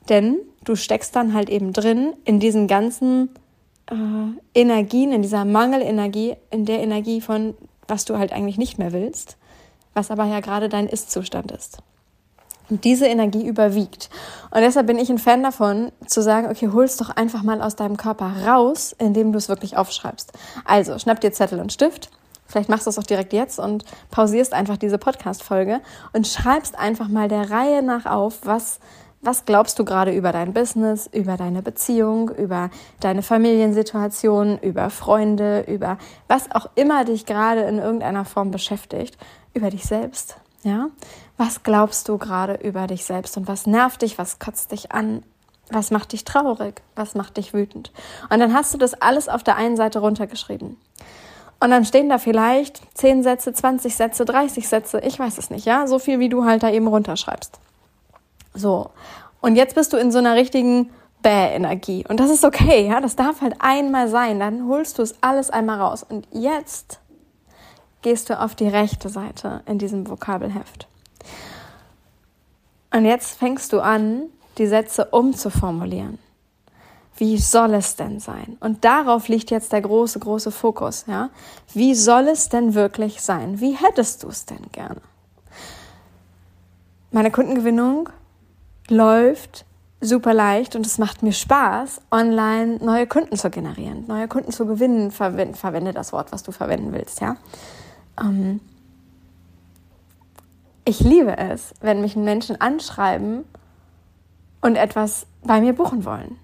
Denn 0.08 0.38
du 0.64 0.76
steckst 0.76 1.14
dann 1.14 1.34
halt 1.34 1.48
eben 1.48 1.72
drin 1.72 2.14
in 2.24 2.40
diesen 2.40 2.66
ganzen 2.66 3.30
äh, 3.90 4.58
Energien, 4.58 5.12
in 5.12 5.22
dieser 5.22 5.44
Mangelenergie, 5.44 6.36
in 6.50 6.64
der 6.64 6.80
Energie 6.80 7.20
von, 7.20 7.54
was 7.86 8.04
du 8.04 8.18
halt 8.18 8.32
eigentlich 8.32 8.58
nicht 8.58 8.78
mehr 8.78 8.92
willst, 8.92 9.36
was 9.94 10.10
aber 10.10 10.24
ja 10.24 10.40
gerade 10.40 10.68
dein 10.68 10.88
Ist-Zustand 10.88 11.52
ist. 11.52 11.78
Und 12.70 12.84
diese 12.84 13.06
Energie 13.06 13.44
überwiegt. 13.46 14.08
Und 14.50 14.62
deshalb 14.62 14.86
bin 14.86 14.98
ich 14.98 15.10
ein 15.10 15.18
Fan 15.18 15.42
davon, 15.42 15.92
zu 16.06 16.22
sagen, 16.22 16.48
okay, 16.48 16.70
hol's 16.72 16.96
doch 16.96 17.10
einfach 17.10 17.42
mal 17.42 17.60
aus 17.60 17.76
deinem 17.76 17.96
Körper 17.96 18.32
raus, 18.46 18.94
indem 18.98 19.32
du 19.32 19.38
es 19.38 19.48
wirklich 19.48 19.76
aufschreibst. 19.76 20.32
Also, 20.64 20.98
schnapp 20.98 21.20
dir 21.20 21.32
Zettel 21.32 21.60
und 21.60 21.72
Stift 21.72 22.10
Vielleicht 22.52 22.68
machst 22.68 22.84
du 22.84 22.90
es 22.90 22.98
auch 22.98 23.04
direkt 23.04 23.32
jetzt 23.32 23.58
und 23.58 23.86
pausierst 24.10 24.52
einfach 24.52 24.76
diese 24.76 24.98
Podcast-Folge 24.98 25.80
und 26.12 26.28
schreibst 26.28 26.78
einfach 26.78 27.08
mal 27.08 27.26
der 27.26 27.50
Reihe 27.50 27.82
nach 27.82 28.04
auf, 28.04 28.40
was, 28.44 28.78
was 29.22 29.46
glaubst 29.46 29.78
du 29.78 29.86
gerade 29.86 30.14
über 30.14 30.32
dein 30.32 30.52
Business, 30.52 31.08
über 31.10 31.38
deine 31.38 31.62
Beziehung, 31.62 32.28
über 32.28 32.68
deine 33.00 33.22
Familiensituation, 33.22 34.58
über 34.58 34.90
Freunde, 34.90 35.64
über 35.66 35.96
was 36.28 36.50
auch 36.50 36.68
immer 36.74 37.06
dich 37.06 37.24
gerade 37.24 37.62
in 37.62 37.78
irgendeiner 37.78 38.26
Form 38.26 38.50
beschäftigt, 38.50 39.16
über 39.54 39.70
dich 39.70 39.84
selbst. 39.84 40.36
Ja? 40.62 40.88
Was 41.38 41.62
glaubst 41.62 42.06
du 42.10 42.18
gerade 42.18 42.56
über 42.56 42.86
dich 42.86 43.06
selbst 43.06 43.38
und 43.38 43.48
was 43.48 43.66
nervt 43.66 44.02
dich, 44.02 44.18
was 44.18 44.40
kotzt 44.40 44.72
dich 44.72 44.92
an, 44.92 45.22
was 45.70 45.90
macht 45.90 46.12
dich 46.12 46.24
traurig, 46.24 46.82
was 46.96 47.14
macht 47.14 47.38
dich 47.38 47.54
wütend? 47.54 47.92
Und 48.28 48.40
dann 48.40 48.52
hast 48.52 48.74
du 48.74 48.78
das 48.78 48.92
alles 48.92 49.30
auf 49.30 49.42
der 49.42 49.56
einen 49.56 49.78
Seite 49.78 50.00
runtergeschrieben. 50.00 50.76
Und 51.62 51.70
dann 51.70 51.84
stehen 51.84 52.08
da 52.08 52.18
vielleicht 52.18 52.82
10 52.98 53.22
Sätze, 53.22 53.52
20 53.52 53.94
Sätze, 53.94 54.24
30 54.24 54.68
Sätze, 54.68 54.98
ich 54.98 55.16
weiß 55.16 55.38
es 55.38 55.48
nicht, 55.48 55.64
ja, 55.64 55.86
so 55.86 56.00
viel 56.00 56.18
wie 56.18 56.28
du 56.28 56.44
halt 56.44 56.64
da 56.64 56.70
eben 56.70 56.88
runterschreibst. 56.88 57.60
So. 58.52 58.90
Und 59.40 59.54
jetzt 59.54 59.76
bist 59.76 59.92
du 59.92 59.96
in 59.96 60.10
so 60.10 60.18
einer 60.18 60.34
richtigen 60.34 60.90
Bäh-Energie. 61.22 62.04
Und 62.08 62.18
das 62.18 62.32
ist 62.32 62.44
okay, 62.44 62.88
ja, 62.88 63.00
das 63.00 63.14
darf 63.14 63.42
halt 63.42 63.54
einmal 63.60 64.08
sein. 64.08 64.40
Dann 64.40 64.66
holst 64.66 64.98
du 64.98 65.02
es 65.02 65.14
alles 65.20 65.50
einmal 65.50 65.80
raus. 65.80 66.02
Und 66.02 66.26
jetzt 66.32 66.98
gehst 68.02 68.28
du 68.28 68.40
auf 68.40 68.56
die 68.56 68.66
rechte 68.66 69.08
Seite 69.08 69.62
in 69.66 69.78
diesem 69.78 70.10
Vokabelheft. 70.10 70.88
Und 72.92 73.04
jetzt 73.04 73.38
fängst 73.38 73.72
du 73.72 73.78
an, 73.78 74.24
die 74.58 74.66
Sätze 74.66 75.04
umzuformulieren. 75.04 76.18
Wie 77.22 77.38
soll 77.38 77.74
es 77.74 77.94
denn 77.94 78.18
sein? 78.18 78.56
Und 78.58 78.84
darauf 78.84 79.28
liegt 79.28 79.52
jetzt 79.52 79.70
der 79.70 79.80
große, 79.80 80.18
große 80.18 80.50
Fokus, 80.50 81.04
ja? 81.06 81.30
Wie 81.72 81.94
soll 81.94 82.26
es 82.26 82.48
denn 82.48 82.74
wirklich 82.74 83.22
sein? 83.22 83.60
Wie 83.60 83.76
hättest 83.76 84.24
du 84.24 84.28
es 84.28 84.44
denn 84.44 84.72
gerne? 84.72 85.00
Meine 87.12 87.30
Kundengewinnung 87.30 88.08
läuft 88.88 89.66
super 90.00 90.34
leicht 90.34 90.74
und 90.74 90.84
es 90.84 90.98
macht 90.98 91.22
mir 91.22 91.32
Spaß, 91.32 92.00
online 92.10 92.78
neue 92.78 93.06
Kunden 93.06 93.36
zu 93.36 93.50
generieren, 93.50 94.04
neue 94.08 94.26
Kunden 94.26 94.50
zu 94.50 94.66
gewinnen. 94.66 95.12
Verwende, 95.12 95.56
verwende 95.56 95.92
das 95.92 96.12
Wort, 96.12 96.32
was 96.32 96.42
du 96.42 96.50
verwenden 96.50 96.92
willst, 96.92 97.20
ja? 97.20 97.36
Ähm 98.20 98.58
ich 100.84 100.98
liebe 100.98 101.38
es, 101.38 101.72
wenn 101.80 102.00
mich 102.00 102.16
Menschen 102.16 102.60
anschreiben 102.60 103.44
und 104.60 104.74
etwas 104.74 105.28
bei 105.44 105.60
mir 105.60 105.72
buchen 105.72 106.04
wollen. 106.04 106.41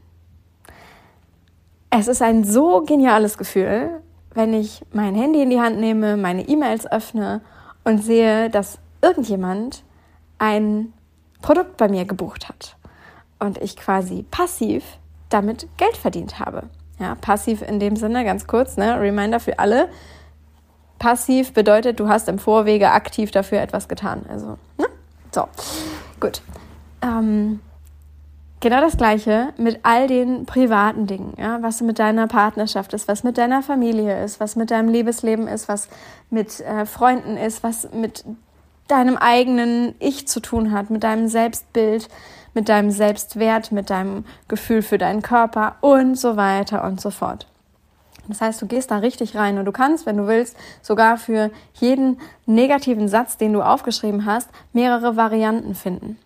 Es 1.91 2.09
ist 2.09 2.23
ein 2.23 2.45
so 2.45 2.83
geniales 2.83 3.39
Gefühl, 3.39 4.03
wenn 4.35 4.53
ich 4.53 4.85
mein 4.93 5.15
Handy 5.15 5.43
in 5.43 5.51
die 5.51 5.61
Hand 5.61 5.79
nehme, 5.79 6.17
meine 6.17 6.47
E-Mails 6.47 6.91
öffne 6.91 7.41
und 7.85 8.03
sehe, 8.03 8.51
dass 8.51 8.79
irgendjemand 9.01 9.85
ein 10.39 10.93
Produkt 11.41 11.77
bei 11.77 11.89
mir 11.89 12.05
gebucht 12.05 12.49
hat 12.49 12.77
und 13.39 13.59
ich 13.59 13.77
quasi 13.77 14.25
passiv 14.31 14.85
damit 15.29 15.69
Geld 15.77 15.97
verdient 15.97 16.39
habe. 16.39 16.65
Ja, 16.99 17.15
passiv 17.15 17.63
in 17.63 17.81
dem 17.81 17.97
Sinne, 17.97 18.25
ganz 18.25 18.47
kurz, 18.47 18.77
ne, 18.77 19.01
Reminder 19.01 19.41
für 19.41 19.59
alle. 19.59 19.89
Passiv 20.99 21.53
bedeutet, 21.53 22.01
du 22.01 22.09
hast 22.09 22.29
im 22.29 22.39
Vorwege 22.39 22.91
aktiv 22.91 23.31
dafür 23.31 23.61
etwas 23.61 23.89
getan. 23.89 24.27
Also, 24.29 24.59
ne? 24.79 24.87
So, 25.33 25.47
gut. 26.19 26.43
Ähm, 27.03 27.61
Genau 28.61 28.81
das 28.81 28.97
Gleiche 28.97 29.53
mit 29.57 29.81
all 29.85 30.09
den 30.09 30.45
privaten 30.45 31.07
Dingen, 31.07 31.35
ja, 31.39 31.63
was 31.63 31.81
mit 31.81 32.01
deiner 32.01 32.27
Partnerschaft 32.27 32.93
ist, 32.93 33.07
was 33.07 33.23
mit 33.23 33.39
deiner 33.39 33.63
Familie 33.63 34.25
ist, 34.25 34.41
was 34.41 34.57
mit 34.57 34.73
deinem 34.73 34.89
Liebesleben 34.89 35.47
ist, 35.47 35.69
was 35.69 35.89
mit 36.29 36.59
äh, 36.61 36.85
Freunden 36.85 37.37
ist, 37.37 37.63
was 37.63 37.93
mit 37.93 38.25
deinem 38.89 39.17
eigenen 39.17 39.95
Ich 40.01 40.27
zu 40.27 40.41
tun 40.41 40.73
hat, 40.73 40.91
mit 40.91 41.05
deinem 41.05 41.29
Selbstbild, 41.29 42.09
mit 42.53 42.69
deinem 42.69 42.91
Selbstwert, 42.91 43.71
mit 43.71 43.91
deinem 43.91 44.25
Gefühl 44.49 44.83
für 44.83 44.99
deinen 44.99 45.23
Körper 45.23 45.77
und 45.81 46.17
so 46.19 46.37
weiter 46.37 46.83
und 46.83 47.01
so 47.01 47.11
fort. 47.11 47.47
Das 48.27 48.41
heißt, 48.41 48.61
du 48.61 48.67
gehst 48.67 48.91
da 48.91 48.97
richtig 48.99 49.37
rein 49.37 49.59
und 49.59 49.67
du 49.67 49.73
kannst, 49.73 50.05
wenn 50.05 50.17
du 50.17 50.27
willst, 50.27 50.57
sogar 50.83 51.17
für 51.17 51.53
jeden 51.75 52.21
negativen 52.45 53.07
Satz, 53.07 53.37
den 53.37 53.53
du 53.53 53.63
aufgeschrieben 53.63 54.27
hast, 54.27 54.51
mehrere 54.73 55.17
Varianten 55.17 55.77
finden. 55.77 56.19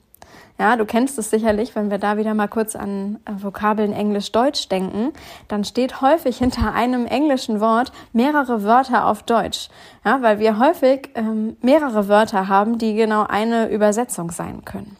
Ja, 0.63 0.77
du 0.77 0.85
kennst 0.85 1.19
es 1.19 1.29
sicherlich, 1.29 1.75
wenn 1.75 1.91
wir 1.91 1.99
da 1.99 2.17
wieder 2.17 2.35
mal 2.35 2.47
kurz 2.47 2.77
an 2.77 3.19
äh, 3.25 3.33
Vokabeln 3.43 3.93
Englisch-Deutsch 3.93 4.69
denken, 4.69 5.13
dann 5.49 5.65
steht 5.65 6.01
häufig 6.01 6.39
hinter 6.39 6.73
einem 6.73 7.05
englischen 7.05 7.59
Wort 7.59 7.91
mehrere 8.13 8.63
Wörter 8.63 9.09
auf 9.09 9.25
Deutsch. 9.25 9.71
Ja, 10.05 10.23
weil 10.23 10.39
wir 10.39 10.61
häufig 10.61 11.11
ähm, 11.17 11.57
mehrere 11.63 12.07
Wörter 12.07 12.47
haben, 12.47 12.79
die 12.79 12.95
genau 12.95 13.27
eine 13.29 13.71
Übersetzung 13.71 14.31
sein 14.31 14.65
können. 14.65 14.97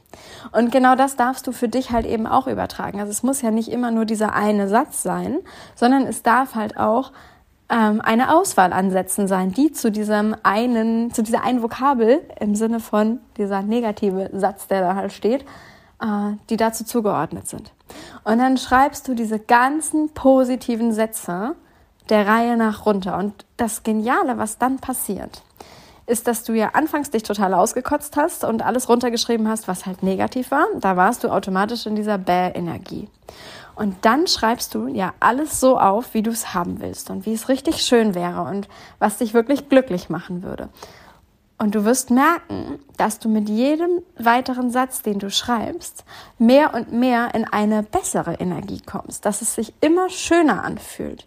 Und 0.51 0.73
genau 0.73 0.97
das 0.97 1.15
darfst 1.15 1.47
du 1.47 1.53
für 1.53 1.69
dich 1.69 1.93
halt 1.93 2.07
eben 2.07 2.27
auch 2.27 2.49
übertragen. 2.49 2.99
Also 2.99 3.13
es 3.13 3.23
muss 3.23 3.41
ja 3.41 3.53
nicht 3.53 3.71
immer 3.71 3.93
nur 3.93 4.05
dieser 4.05 4.35
eine 4.35 4.67
Satz 4.67 5.05
sein, 5.05 5.39
sondern 5.77 6.09
es 6.09 6.25
darf 6.25 6.57
halt 6.57 6.77
auch 6.77 7.13
ähm, 7.69 8.01
eine 8.01 8.35
Auswahl 8.35 8.73
an 8.73 8.91
Sätzen 8.91 9.29
sein, 9.29 9.53
die 9.53 9.73
zu 9.73 9.91
diesem 9.91 10.37
einen, 10.43 11.13
zu 11.13 11.23
dieser 11.23 11.43
einen 11.43 11.63
Vokabel 11.63 12.21
im 12.41 12.55
Sinne 12.55 12.81
von 12.81 13.21
dieser 13.37 13.63
negative 13.63 14.31
Satz, 14.33 14.67
der 14.67 14.81
da 14.81 14.95
halt 14.95 15.13
steht, 15.13 15.43
äh, 16.01 16.37
die 16.51 16.57
dazu 16.57 16.85
zugeordnet 16.85 17.49
sind. 17.49 17.73
Und 18.25 18.39
dann 18.39 18.57
schreibst 18.57 19.09
du 19.09 19.15
diese 19.15 19.39
ganzen 19.39 20.11
positiven 20.11 20.93
Sätze 20.93 21.55
der 22.09 22.27
Reihe 22.27 22.57
nach 22.57 22.87
runter. 22.87 23.17
Und 23.19 23.45
das 23.57 23.83
Geniale, 23.83 24.39
was 24.39 24.59
dann 24.59 24.79
passiert, 24.79 25.43
ist, 26.07 26.27
dass 26.27 26.45
du 26.45 26.53
ja 26.53 26.71
anfangs 26.75 27.11
dich 27.11 27.23
total 27.23 27.55
ausgekotzt 27.55 28.17
hast 28.17 28.45
und 28.45 28.63
alles 28.63 28.89
runtergeschrieben 28.89 29.49
hast, 29.49 29.69
was 29.69 29.87
halt 29.87 30.03
negativ 30.03 30.51
war. 30.51 30.67
Da 30.81 30.97
warst 30.97 31.25
du 31.25 31.29
automatisch 31.29 31.87
in 31.87 31.95
dieser 31.95 32.19
Bäh-Energie. 32.19 33.09
Und 33.75 33.97
dann 34.03 34.27
schreibst 34.27 34.75
du 34.75 34.87
ja 34.87 35.15
alles 35.21 35.61
so 35.61 35.79
auf, 35.79 36.15
wie 36.15 36.23
du 36.23 36.31
es 36.31 36.55
haben 36.55 36.81
willst 36.81 37.11
und 37.11 37.27
wie 37.27 37.33
es 37.33 37.49
richtig 37.49 37.83
schön 37.83 38.15
wäre 38.15 38.43
und 38.43 38.69
was 38.99 39.19
dich 39.19 39.35
wirklich 39.35 39.69
glücklich 39.69 40.11
machen 40.11 40.43
würde. 40.43 40.69
Und 41.59 41.77
du 41.77 41.85
wirst 41.85 42.11
merken, 42.11 42.81
dass 42.97 43.21
du 43.21 43.29
mit 43.29 43.49
jedem 43.49 44.03
weiteren 44.19 44.71
Satz, 44.71 45.03
den 45.03 45.21
du 45.21 45.31
schreibst, 45.31 46.05
mehr 46.37 46.75
und 46.75 46.93
mehr 46.93 47.35
in 47.35 47.45
eine 47.45 47.85
bessere 47.85 48.35
Energie 48.35 48.81
kommst, 48.85 49.25
dass 49.25 49.43
es 49.43 49.55
sich 49.55 49.73
immer 49.81 50.11
schöner 50.11 50.65
anfühlt. 50.65 51.27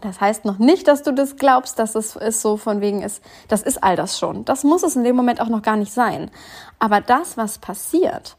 Das 0.00 0.20
heißt 0.20 0.44
noch 0.44 0.58
nicht, 0.58 0.86
dass 0.86 1.02
du 1.02 1.12
das 1.12 1.36
glaubst, 1.36 1.78
dass 1.80 1.96
es 1.96 2.14
ist 2.14 2.40
so 2.40 2.56
von 2.56 2.80
wegen 2.80 3.02
ist, 3.02 3.20
das 3.48 3.62
ist 3.62 3.82
all 3.82 3.96
das 3.96 4.16
schon. 4.16 4.44
Das 4.44 4.62
muss 4.62 4.84
es 4.84 4.94
in 4.94 5.02
dem 5.02 5.16
Moment 5.16 5.40
auch 5.40 5.48
noch 5.48 5.62
gar 5.62 5.76
nicht 5.76 5.92
sein. 5.92 6.30
Aber 6.78 7.00
das, 7.00 7.36
was 7.36 7.58
passiert, 7.58 8.36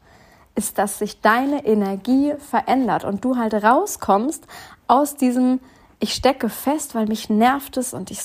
ist, 0.60 0.76
dass 0.76 0.98
sich 0.98 1.22
deine 1.22 1.64
Energie 1.64 2.34
verändert 2.38 3.04
und 3.04 3.24
du 3.24 3.38
halt 3.38 3.54
rauskommst 3.54 4.46
aus 4.88 5.16
diesem, 5.16 5.58
ich 6.00 6.12
stecke 6.12 6.50
fest, 6.50 6.94
weil 6.94 7.06
mich 7.06 7.30
nervt 7.30 7.78
es 7.78 7.94
und 7.94 8.10
ich, 8.10 8.20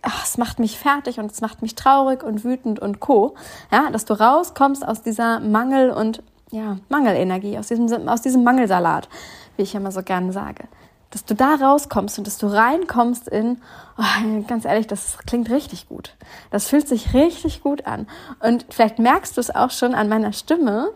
ach, 0.00 0.24
es 0.24 0.38
macht 0.38 0.58
mich 0.58 0.78
fertig 0.78 1.20
und 1.20 1.30
es 1.30 1.42
macht 1.42 1.60
mich 1.60 1.74
traurig 1.74 2.22
und 2.22 2.42
wütend 2.42 2.80
und 2.80 3.00
co. 3.00 3.34
Ja, 3.70 3.90
dass 3.90 4.06
du 4.06 4.14
rauskommst 4.14 4.86
aus 4.86 5.02
dieser 5.02 5.40
Mangel- 5.40 5.90
und 5.90 6.22
ja, 6.50 6.78
Mangelenergie, 6.88 7.58
aus 7.58 7.68
diesem, 7.68 8.08
aus 8.08 8.22
diesem 8.22 8.44
Mangelsalat, 8.44 9.10
wie 9.56 9.62
ich 9.62 9.74
immer 9.74 9.92
so 9.92 10.02
gerne 10.02 10.32
sage. 10.32 10.64
Dass 11.10 11.26
du 11.26 11.34
da 11.34 11.56
rauskommst 11.56 12.16
und 12.16 12.26
dass 12.26 12.38
du 12.38 12.46
reinkommst 12.46 13.28
in, 13.28 13.60
oh, 13.98 14.42
ganz 14.46 14.64
ehrlich, 14.64 14.86
das 14.86 15.18
klingt 15.26 15.50
richtig 15.50 15.90
gut. 15.90 16.16
Das 16.50 16.68
fühlt 16.68 16.88
sich 16.88 17.12
richtig 17.12 17.62
gut 17.62 17.86
an. 17.86 18.06
Und 18.40 18.64
vielleicht 18.70 18.98
merkst 18.98 19.36
du 19.36 19.40
es 19.42 19.54
auch 19.54 19.70
schon 19.70 19.94
an 19.94 20.08
meiner 20.08 20.32
Stimme, 20.32 20.90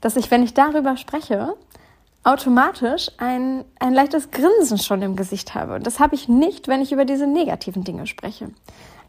dass 0.00 0.16
ich, 0.16 0.30
wenn 0.30 0.42
ich 0.42 0.54
darüber 0.54 0.96
spreche, 0.96 1.54
automatisch 2.26 3.10
ein, 3.18 3.64
ein 3.78 3.94
leichtes 3.94 4.30
Grinsen 4.30 4.78
schon 4.78 5.00
im 5.02 5.14
Gesicht 5.14 5.54
habe. 5.54 5.74
Und 5.74 5.86
das 5.86 6.00
habe 6.00 6.14
ich 6.16 6.28
nicht, 6.28 6.66
wenn 6.66 6.82
ich 6.82 6.92
über 6.92 7.04
diese 7.04 7.26
negativen 7.26 7.84
Dinge 7.84 8.06
spreche. 8.06 8.48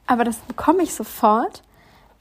Aber 0.05 0.23
das 0.23 0.37
bekomme 0.37 0.83
ich 0.83 0.93
sofort, 0.93 1.63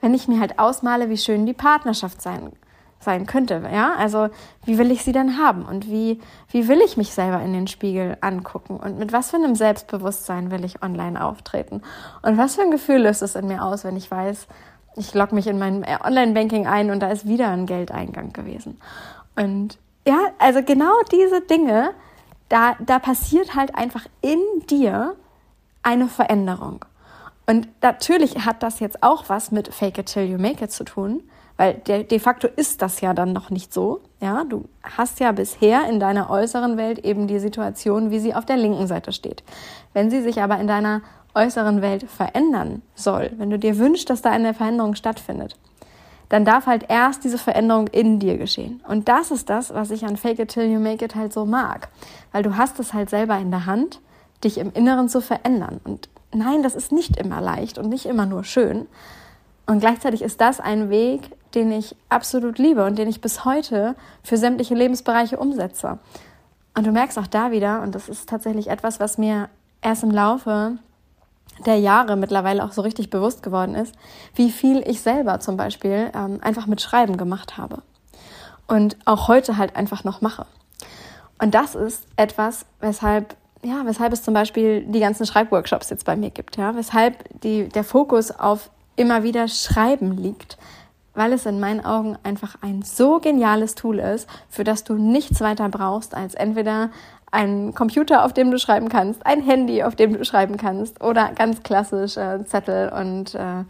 wenn 0.01 0.15
ich 0.15 0.27
mir 0.27 0.41
halt 0.41 0.59
ausmale, 0.59 1.11
wie 1.11 1.19
schön 1.19 1.45
die 1.45 1.53
Partnerschaft 1.53 2.23
sein, 2.23 2.53
sein 2.99 3.27
könnte. 3.27 3.63
Ja, 3.73 3.95
also 3.97 4.29
wie 4.65 4.79
will 4.79 4.91
ich 4.91 5.05
sie 5.05 5.13
denn 5.13 5.39
haben 5.39 5.65
und 5.67 5.87
wie, 5.87 6.21
wie 6.51 6.67
will 6.67 6.81
ich 6.81 6.97
mich 6.97 7.13
selber 7.13 7.43
in 7.43 7.53
den 7.53 7.67
Spiegel 7.67 8.17
angucken 8.23 8.77
und 8.79 8.99
mit 8.99 9.13
was 9.13 9.31
für 9.31 9.37
einem 9.37 9.55
Selbstbewusstsein 9.55 10.51
will 10.51 10.65
ich 10.65 10.83
online 10.83 11.23
auftreten 11.23 11.83
und 12.23 12.39
was 12.39 12.57
für 12.57 12.63
ein 12.63 12.71
Gefühl 12.71 13.03
löst 13.03 13.23
es 13.23 13.37
in 13.37 13.47
mir 13.47 13.63
aus, 13.63 13.85
wenn 13.85 13.97
ich 13.97 14.11
weiß, 14.11 14.49
ich 14.97 15.15
logge 15.15 15.35
mich 15.35 15.47
in 15.47 15.59
mein 15.59 15.83
äh, 15.85 15.99
Online-Banking 16.03 16.67
ein 16.67 16.91
und 16.91 17.01
da 17.01 17.11
ist 17.11 17.29
wieder 17.29 17.49
ein 17.49 17.67
Geldeingang 17.67 18.33
gewesen. 18.33 18.81
Und 19.37 19.79
ja, 20.07 20.19
also 20.39 20.63
genau 20.63 20.95
diese 21.13 21.41
Dinge, 21.43 21.91
da, 22.49 22.77
da 22.81 22.99
passiert 22.99 23.55
halt 23.55 23.75
einfach 23.75 24.07
in 24.23 24.41
dir 24.69 25.17
eine 25.83 26.09
Veränderung. 26.09 26.85
Und 27.47 27.69
natürlich 27.83 28.45
hat 28.45 28.63
das 28.63 28.81
jetzt 28.81 29.03
auch 29.03 29.29
was 29.29 29.53
mit 29.53 29.73
Fake 29.73 29.99
it 29.99 30.07
till 30.07 30.25
you 30.25 30.39
make 30.39 30.65
it 30.65 30.73
zu 30.73 30.85
tun, 30.85 31.23
weil 31.57 31.75
de, 31.75 32.03
de 32.05 32.19
facto 32.19 32.49
ist 32.49 32.83
das 32.83 33.01
ja 33.01 33.15
dann 33.15 33.33
noch 33.33 33.51
nicht 33.51 33.73
so. 33.73 34.01
Ja, 34.21 34.45
du 34.45 34.65
hast 34.83 35.21
ja 35.21 35.33
bisher 35.33 35.89
in 35.89 36.01
deiner 36.01 36.31
äußeren 36.31 36.77
Welt 36.79 37.01
eben 37.01 37.27
die 37.27 37.39
Situation, 37.39 38.11
wie 38.11 38.19
sie 38.19 38.35
auf 38.35 38.47
der 38.47 38.57
linken 38.57 38.87
Seite 38.87 39.13
steht. 39.13 39.43
Wenn 39.93 40.11
sie 40.11 40.23
sich 40.23 40.41
aber 40.41 40.59
in 40.59 40.67
deiner 40.67 41.03
äußeren 41.35 41.83
Welt 41.83 42.09
verändern 42.09 42.81
soll, 42.95 43.31
wenn 43.37 43.51
du 43.51 43.59
dir 43.59 43.77
wünschst, 43.77 44.09
dass 44.09 44.23
da 44.23 44.31
eine 44.31 44.55
Veränderung 44.55 44.95
stattfindet, 44.95 45.57
dann 46.31 46.45
darf 46.45 46.67
halt 46.67 46.87
erst 46.89 47.25
diese 47.25 47.39
Veränderung 47.39 47.89
in 47.89 48.19
dir 48.19 48.39
geschehen. 48.39 48.83
Und 48.89 49.09
das 49.09 49.31
ist 49.31 49.51
das, 49.51 49.75
was 49.75 49.91
ich 49.91 50.05
an 50.05 50.17
Fake 50.17 50.39
it 50.39 50.49
till 50.49 50.65
you 50.65 50.81
make 50.81 51.05
it 51.05 51.15
halt 51.15 51.33
so 51.33 51.45
mag. 51.45 51.89
Weil 52.33 52.43
du 52.43 52.57
hast 52.57 52.81
es 52.81 52.95
halt 52.95 53.11
selber 53.11 53.39
in 53.39 53.51
der 53.51 53.67
Hand, 53.67 54.01
dich 54.43 54.59
im 54.59 54.73
Inneren 54.73 55.09
zu 55.09 55.21
verändern. 55.21 55.81
Und 55.85 56.09
nein, 56.33 56.63
das 56.63 56.75
ist 56.75 56.91
nicht 56.91 57.17
immer 57.17 57.41
leicht 57.41 57.79
und 57.79 57.89
nicht 57.89 58.07
immer 58.07 58.27
nur 58.27 58.45
schön. 58.45 58.87
Und 59.67 59.81
gleichzeitig 59.81 60.23
ist 60.23 60.41
das 60.41 60.61
ein 60.61 60.91
Weg, 60.91 61.31
den 61.55 61.73
ich 61.73 61.97
absolut 62.09 62.59
liebe 62.59 62.85
und 62.85 62.99
den 62.99 63.09
ich 63.09 63.21
bis 63.21 63.45
heute 63.45 63.97
für 64.23 64.37
sämtliche 64.37 64.75
Lebensbereiche 64.75 65.39
umsetze. 65.39 65.99
Und 66.77 66.87
du 66.87 66.93
merkst 66.93 67.19
auch 67.19 67.27
da 67.27 67.51
wieder, 67.51 67.83
und 67.83 67.95
das 67.95 68.09
ist 68.09 68.29
tatsächlich 68.29 68.69
etwas, 68.69 69.01
was 69.01 69.19
mir 69.19 69.49
erst 69.81 70.03
im 70.03 70.11
Laufe 70.11 70.79
der 71.65 71.79
Jahre 71.79 72.17
mittlerweile 72.17 72.63
auch 72.63 72.73
so 72.73 72.83
richtig 72.83 73.09
bewusst 73.11 73.43
geworden 73.43 73.75
ist, 73.75 73.95
wie 74.35 74.51
viel 74.51 74.83
ich 74.87 75.01
selber 75.01 75.41
zum 75.41 75.57
Beispiel 75.57 76.11
ähm, 76.15 76.39
einfach 76.43 76.67
mit 76.67 76.83
Schreiben 76.83 77.17
gemacht 77.17 77.57
habe 77.57 77.83
und 78.67 78.97
auch 79.05 79.29
heute 79.29 79.57
halt 79.57 79.75
einfach 79.75 80.05
noch 80.05 80.21
mache. 80.21 80.47
Und 81.41 81.55
das 81.55 81.75
ist 81.75 82.07
etwas, 82.17 82.67
weshalb 82.81 83.37
ja, 83.63 83.85
weshalb 83.85 84.13
es 84.13 84.23
zum 84.23 84.35
Beispiel 84.35 84.85
die 84.85 85.01
ganzen 85.01 85.27
Schreibworkshops 85.27 85.91
jetzt 85.91 86.05
bei 86.05 86.15
mir 86.15 86.31
gibt, 86.31 86.57
ja, 86.57 86.77
weshalb 86.77 87.25
die, 87.41 87.69
der 87.69 87.83
Fokus 87.83 88.31
auf 88.31 88.71
immer 88.97 89.23
wieder 89.23 89.49
Schreiben 89.49 90.17
liegt, 90.17 90.59
weil 91.15 91.33
es 91.33 91.47
in 91.47 91.61
meinen 91.61 91.85
Augen 91.85 92.19
einfach 92.23 92.57
ein 92.63 92.83
so 92.83 93.19
geniales 93.21 93.75
Tool 93.75 93.99
ist, 93.99 94.29
für 94.49 94.65
das 94.65 94.85
du 94.85 94.95
nichts 94.95 95.41
weiter 95.41 95.69
brauchst 95.69 96.15
als 96.15 96.35
entweder 96.35 96.91
ein 97.31 97.75
Computer, 97.75 98.25
auf 98.25 98.33
dem 98.33 98.51
du 98.51 98.59
schreiben 98.59 98.89
kannst, 98.89 99.27
ein 99.27 99.43
Handy, 99.43 99.83
auf 99.83 99.97
dem 99.97 100.15
du 100.15 100.25
schreiben 100.25 100.57
kannst 100.57 101.03
oder 101.03 101.33
ganz 101.33 101.63
klassisch 101.63 102.17
äh, 102.17 102.45
Zettel 102.45 102.91
und 102.91 103.35
äh, 103.35 103.65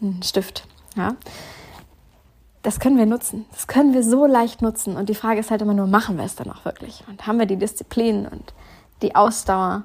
ein 0.00 0.22
Stift. 0.22 0.66
Ja? 0.96 1.14
Das 2.62 2.80
können 2.80 2.96
wir 2.96 3.06
nutzen. 3.06 3.44
Das 3.52 3.66
können 3.66 3.92
wir 3.92 4.02
so 4.02 4.26
leicht 4.26 4.62
nutzen. 4.62 4.96
Und 4.96 5.08
die 5.08 5.14
Frage 5.14 5.40
ist 5.40 5.50
halt 5.50 5.62
immer 5.62 5.74
nur, 5.74 5.86
machen 5.86 6.16
wir 6.16 6.24
es 6.24 6.36
dann 6.36 6.50
auch 6.50 6.64
wirklich? 6.64 7.04
Und 7.08 7.26
haben 7.26 7.38
wir 7.38 7.46
die 7.46 7.56
Disziplin 7.56 8.26
und 8.26 8.54
die 9.02 9.14
Ausdauer, 9.14 9.82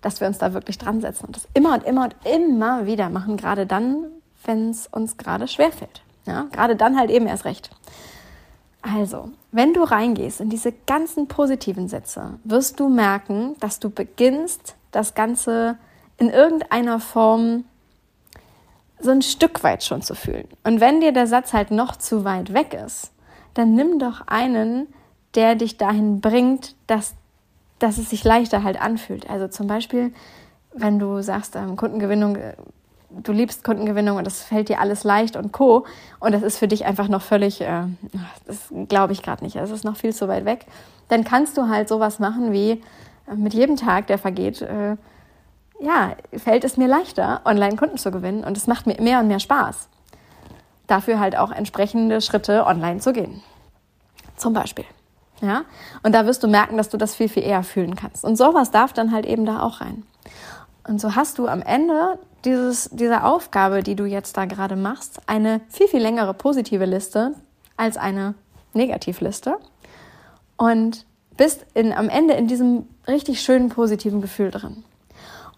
dass 0.00 0.20
wir 0.20 0.26
uns 0.26 0.38
da 0.38 0.52
wirklich 0.52 0.78
dran 0.78 1.00
setzen 1.00 1.26
und 1.26 1.36
das 1.36 1.48
immer 1.54 1.74
und 1.74 1.84
immer 1.84 2.04
und 2.04 2.16
immer 2.24 2.86
wieder 2.86 3.10
machen, 3.10 3.36
gerade 3.36 3.66
dann, 3.66 4.06
wenn 4.46 4.70
es 4.70 4.86
uns 4.86 5.16
gerade 5.16 5.48
schwerfällt. 5.48 6.02
Ja? 6.26 6.46
Gerade 6.52 6.76
dann 6.76 6.98
halt 6.98 7.10
eben 7.10 7.26
erst 7.26 7.44
recht. 7.44 7.70
Also, 8.82 9.30
wenn 9.50 9.74
du 9.74 9.82
reingehst 9.82 10.40
in 10.40 10.48
diese 10.48 10.72
ganzen 10.86 11.26
positiven 11.26 11.88
Sätze, 11.88 12.38
wirst 12.44 12.78
du 12.78 12.88
merken, 12.88 13.56
dass 13.58 13.80
du 13.80 13.90
beginnst, 13.90 14.76
das 14.92 15.14
Ganze 15.14 15.76
in 16.18 16.30
irgendeiner 16.30 17.00
Form 17.00 17.64
so 19.00 19.10
ein 19.10 19.22
Stück 19.22 19.62
weit 19.62 19.84
schon 19.84 20.02
zu 20.02 20.14
fühlen. 20.14 20.48
Und 20.64 20.80
wenn 20.80 21.00
dir 21.00 21.12
der 21.12 21.26
Satz 21.26 21.52
halt 21.52 21.70
noch 21.70 21.96
zu 21.96 22.24
weit 22.24 22.54
weg 22.54 22.74
ist, 22.74 23.12
dann 23.54 23.74
nimm 23.74 23.98
doch 23.98 24.26
einen, 24.26 24.86
der 25.34 25.54
dich 25.54 25.76
dahin 25.76 26.20
bringt, 26.20 26.74
dass, 26.86 27.14
dass 27.78 27.98
es 27.98 28.10
sich 28.10 28.24
leichter 28.24 28.62
halt 28.62 28.80
anfühlt. 28.80 29.28
Also 29.28 29.48
zum 29.48 29.66
Beispiel, 29.66 30.12
wenn 30.72 30.98
du 30.98 31.22
sagst, 31.22 31.56
ähm, 31.56 31.76
Kundengewinnung 31.76 32.36
äh, 32.36 32.54
du 33.22 33.32
liebst 33.32 33.64
Kundengewinnung 33.64 34.16
und 34.18 34.24
das 34.24 34.42
fällt 34.42 34.68
dir 34.68 34.80
alles 34.80 35.04
leicht 35.04 35.36
und 35.36 35.52
co. 35.52 35.86
Und 36.20 36.32
das 36.32 36.42
ist 36.42 36.58
für 36.58 36.68
dich 36.68 36.84
einfach 36.84 37.08
noch 37.08 37.22
völlig, 37.22 37.60
äh, 37.60 37.84
das 38.46 38.72
glaube 38.88 39.12
ich 39.12 39.22
gerade 39.22 39.44
nicht, 39.44 39.56
es 39.56 39.70
ist 39.70 39.84
noch 39.84 39.96
viel 39.96 40.14
zu 40.14 40.28
weit 40.28 40.44
weg. 40.44 40.66
Dann 41.08 41.24
kannst 41.24 41.56
du 41.56 41.68
halt 41.68 41.88
sowas 41.88 42.18
machen 42.18 42.52
wie 42.52 42.82
äh, 43.30 43.34
mit 43.34 43.54
jedem 43.54 43.76
Tag, 43.76 44.06
der 44.06 44.18
vergeht, 44.18 44.62
äh, 44.62 44.96
ja, 45.80 46.12
fällt 46.36 46.64
es 46.64 46.76
mir 46.76 46.88
leichter, 46.88 47.42
online 47.44 47.76
Kunden 47.76 47.98
zu 47.98 48.10
gewinnen 48.10 48.44
und 48.44 48.56
es 48.56 48.66
macht 48.66 48.86
mir 48.86 49.00
mehr 49.00 49.20
und 49.20 49.28
mehr 49.28 49.40
Spaß. 49.40 49.88
Dafür 50.86 51.20
halt 51.20 51.36
auch 51.36 51.50
entsprechende 51.50 52.20
Schritte 52.20 52.66
online 52.66 53.00
zu 53.00 53.12
gehen. 53.12 53.42
Zum 54.36 54.52
Beispiel. 54.52 54.84
Ja? 55.40 55.64
Und 56.02 56.14
da 56.14 56.26
wirst 56.26 56.42
du 56.42 56.48
merken, 56.48 56.76
dass 56.76 56.88
du 56.88 56.96
das 56.96 57.14
viel, 57.14 57.28
viel 57.28 57.42
eher 57.42 57.62
fühlen 57.62 57.96
kannst. 57.96 58.24
Und 58.24 58.36
sowas 58.36 58.70
darf 58.70 58.92
dann 58.92 59.12
halt 59.12 59.26
eben 59.26 59.44
da 59.44 59.60
auch 59.60 59.80
rein. 59.80 60.04
Und 60.86 61.00
so 61.00 61.14
hast 61.14 61.38
du 61.38 61.48
am 61.48 61.62
Ende 61.62 62.18
dieses, 62.46 62.88
dieser 62.92 63.26
Aufgabe, 63.26 63.82
die 63.82 63.96
du 63.96 64.04
jetzt 64.04 64.36
da 64.36 64.44
gerade 64.46 64.76
machst, 64.76 65.20
eine 65.26 65.60
viel, 65.68 65.88
viel 65.88 66.00
längere 66.00 66.32
positive 66.32 66.84
Liste 66.84 67.34
als 67.76 67.96
eine 67.96 68.34
Negativliste. 68.72 69.58
Und 70.56 71.04
bist 71.36 71.66
in, 71.74 71.92
am 71.92 72.08
Ende 72.08 72.34
in 72.34 72.46
diesem 72.46 72.88
richtig 73.06 73.42
schönen 73.42 73.68
positiven 73.68 74.20
Gefühl 74.20 74.50
drin. 74.50 74.84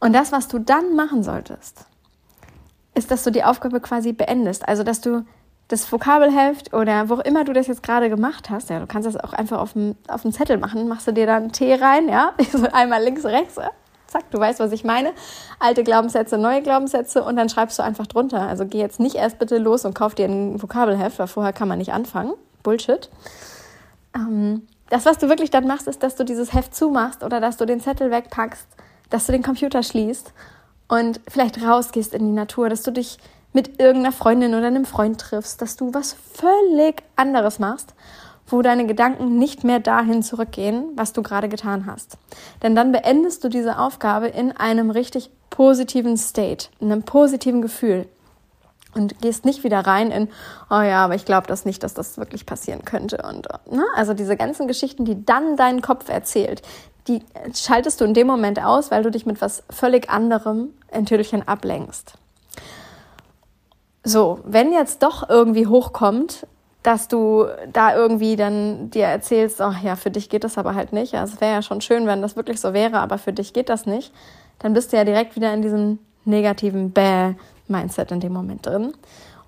Und 0.00 0.12
das, 0.12 0.32
was 0.32 0.48
du 0.48 0.58
dann 0.58 0.96
machen 0.96 1.22
solltest, 1.22 1.86
ist, 2.94 3.10
dass 3.10 3.22
du 3.22 3.30
die 3.30 3.44
Aufgabe 3.44 3.80
quasi 3.80 4.12
beendest. 4.12 4.68
Also, 4.68 4.82
dass 4.82 5.00
du 5.00 5.24
das 5.68 5.90
Vokabelheft 5.90 6.72
oder 6.72 7.08
wo 7.08 7.14
auch 7.14 7.20
immer 7.20 7.44
du 7.44 7.52
das 7.52 7.66
jetzt 7.66 7.82
gerade 7.82 8.08
gemacht 8.08 8.48
hast, 8.48 8.70
ja, 8.70 8.80
du 8.80 8.86
kannst 8.86 9.06
das 9.06 9.16
auch 9.16 9.34
einfach 9.34 9.58
auf 9.58 9.74
dem, 9.74 9.96
auf 10.08 10.22
dem 10.22 10.32
Zettel 10.32 10.56
machen, 10.56 10.88
machst 10.88 11.06
du 11.06 11.12
dir 11.12 11.26
dann 11.26 11.52
Tee 11.52 11.74
rein, 11.74 12.08
ja, 12.08 12.32
einmal 12.72 13.02
links, 13.02 13.24
rechts, 13.24 13.58
zack, 14.08 14.30
du 14.30 14.38
weißt, 14.38 14.58
was 14.58 14.72
ich 14.72 14.84
meine. 14.84 15.12
Alte 15.60 15.84
Glaubenssätze, 15.84 16.36
neue 16.38 16.62
Glaubenssätze 16.62 17.22
und 17.22 17.36
dann 17.36 17.48
schreibst 17.48 17.78
du 17.78 17.82
einfach 17.82 18.06
drunter. 18.06 18.40
Also 18.40 18.66
geh 18.66 18.78
jetzt 18.78 18.98
nicht 18.98 19.14
erst 19.14 19.38
bitte 19.38 19.58
los 19.58 19.84
und 19.84 19.94
kauf 19.94 20.14
dir 20.14 20.26
ein 20.26 20.60
Vokabelheft, 20.60 21.18
weil 21.18 21.26
vorher 21.28 21.52
kann 21.52 21.68
man 21.68 21.78
nicht 21.78 21.92
anfangen. 21.92 22.32
Bullshit. 22.62 23.08
Ähm, 24.14 24.66
das, 24.90 25.04
was 25.04 25.18
du 25.18 25.28
wirklich 25.28 25.50
dann 25.50 25.66
machst, 25.66 25.86
ist, 25.86 26.02
dass 26.02 26.16
du 26.16 26.24
dieses 26.24 26.52
Heft 26.52 26.74
zumachst 26.74 27.22
oder 27.22 27.40
dass 27.40 27.56
du 27.56 27.66
den 27.66 27.80
Zettel 27.80 28.10
wegpackst, 28.10 28.66
dass 29.10 29.26
du 29.26 29.32
den 29.32 29.42
Computer 29.42 29.82
schließt 29.82 30.32
und 30.88 31.20
vielleicht 31.28 31.62
rausgehst 31.62 32.14
in 32.14 32.26
die 32.26 32.32
Natur, 32.32 32.68
dass 32.70 32.82
du 32.82 32.90
dich 32.90 33.18
mit 33.52 33.80
irgendeiner 33.80 34.12
Freundin 34.12 34.54
oder 34.54 34.66
einem 34.66 34.84
Freund 34.84 35.20
triffst, 35.20 35.60
dass 35.62 35.76
du 35.76 35.92
was 35.94 36.16
völlig 36.34 37.02
anderes 37.16 37.58
machst, 37.58 37.94
wo 38.48 38.62
deine 38.62 38.86
Gedanken 38.86 39.38
nicht 39.38 39.62
mehr 39.64 39.80
dahin 39.80 40.22
zurückgehen, 40.22 40.84
was 40.96 41.12
du 41.12 41.22
gerade 41.22 41.48
getan 41.48 41.86
hast. 41.86 42.16
Denn 42.62 42.74
dann 42.74 42.92
beendest 42.92 43.44
du 43.44 43.48
diese 43.48 43.78
Aufgabe 43.78 44.28
in 44.28 44.52
einem 44.52 44.90
richtig 44.90 45.30
positiven 45.50 46.16
State, 46.16 46.68
in 46.80 46.90
einem 46.90 47.02
positiven 47.02 47.62
Gefühl 47.62 48.06
und 48.94 49.20
gehst 49.20 49.44
nicht 49.44 49.64
wieder 49.64 49.80
rein 49.80 50.10
in, 50.10 50.28
oh 50.70 50.80
ja, 50.80 51.04
aber 51.04 51.14
ich 51.14 51.24
glaube 51.24 51.46
das 51.46 51.64
nicht, 51.64 51.82
dass 51.82 51.94
das 51.94 52.18
wirklich 52.18 52.46
passieren 52.46 52.84
könnte. 52.84 53.18
Und 53.28 53.48
ne? 53.70 53.84
also 53.94 54.14
diese 54.14 54.36
ganzen 54.36 54.66
Geschichten, 54.66 55.04
die 55.04 55.24
dann 55.24 55.56
dein 55.56 55.82
Kopf 55.82 56.08
erzählt, 56.08 56.62
die 57.06 57.22
schaltest 57.54 58.00
du 58.00 58.04
in 58.04 58.14
dem 58.14 58.26
Moment 58.26 58.62
aus, 58.62 58.90
weil 58.90 59.02
du 59.02 59.10
dich 59.10 59.26
mit 59.26 59.40
was 59.40 59.62
völlig 59.70 60.10
anderem 60.10 60.70
in 60.92 61.06
Tüdelchen 61.06 61.46
ablenkst. 61.46 62.14
So, 64.04 64.40
wenn 64.44 64.72
jetzt 64.72 65.02
doch 65.02 65.28
irgendwie 65.28 65.66
hochkommt, 65.66 66.46
dass 66.82 67.08
du 67.08 67.46
da 67.72 67.94
irgendwie 67.96 68.36
dann 68.36 68.90
dir 68.90 69.06
erzählst, 69.06 69.60
ach 69.60 69.82
ja, 69.82 69.96
für 69.96 70.10
dich 70.10 70.28
geht 70.28 70.44
das 70.44 70.58
aber 70.58 70.74
halt 70.74 70.92
nicht. 70.92 71.14
Es 71.14 71.40
wäre 71.40 71.52
ja 71.52 71.62
schon 71.62 71.80
schön, 71.80 72.06
wenn 72.06 72.22
das 72.22 72.36
wirklich 72.36 72.60
so 72.60 72.72
wäre, 72.72 73.00
aber 73.00 73.18
für 73.18 73.32
dich 73.32 73.52
geht 73.52 73.68
das 73.68 73.86
nicht. 73.86 74.12
Dann 74.60 74.74
bist 74.74 74.92
du 74.92 74.96
ja 74.96 75.04
direkt 75.04 75.36
wieder 75.36 75.52
in 75.52 75.62
diesem 75.62 75.98
negativen 76.24 76.92
Bäh-Mindset 76.92 78.12
in 78.12 78.20
dem 78.20 78.32
Moment 78.32 78.66
drin. 78.66 78.92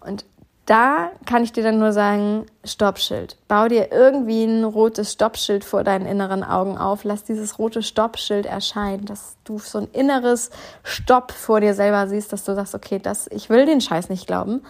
Und 0.00 0.24
da 0.66 1.10
kann 1.26 1.42
ich 1.42 1.52
dir 1.52 1.64
dann 1.64 1.80
nur 1.80 1.92
sagen, 1.92 2.46
Stoppschild. 2.62 3.36
Bau 3.48 3.66
dir 3.66 3.90
irgendwie 3.90 4.44
ein 4.44 4.62
rotes 4.62 5.12
Stoppschild 5.12 5.64
vor 5.64 5.82
deinen 5.82 6.06
inneren 6.06 6.44
Augen 6.44 6.78
auf. 6.78 7.02
Lass 7.02 7.24
dieses 7.24 7.58
rote 7.58 7.82
Stoppschild 7.82 8.46
erscheinen, 8.46 9.04
dass 9.04 9.36
du 9.42 9.58
so 9.58 9.78
ein 9.78 9.88
inneres 9.92 10.50
Stopp 10.84 11.32
vor 11.32 11.60
dir 11.60 11.74
selber 11.74 12.06
siehst, 12.06 12.32
dass 12.32 12.44
du 12.44 12.54
sagst, 12.54 12.76
okay, 12.76 13.00
das, 13.00 13.26
ich 13.32 13.50
will 13.50 13.66
den 13.66 13.80
Scheiß 13.80 14.10
nicht 14.10 14.28
glauben. 14.28 14.62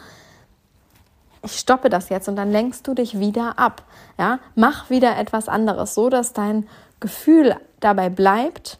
Ich 1.42 1.58
stoppe 1.58 1.88
das 1.88 2.08
jetzt 2.10 2.28
und 2.28 2.36
dann 2.36 2.50
lenkst 2.50 2.86
du 2.86 2.94
dich 2.94 3.18
wieder 3.18 3.58
ab. 3.58 3.82
Ja, 4.18 4.40
mach 4.54 4.90
wieder 4.90 5.16
etwas 5.16 5.48
anderes, 5.48 5.94
so 5.94 6.10
dass 6.10 6.32
dein 6.32 6.68
Gefühl 7.00 7.56
dabei 7.80 8.10
bleibt, 8.10 8.78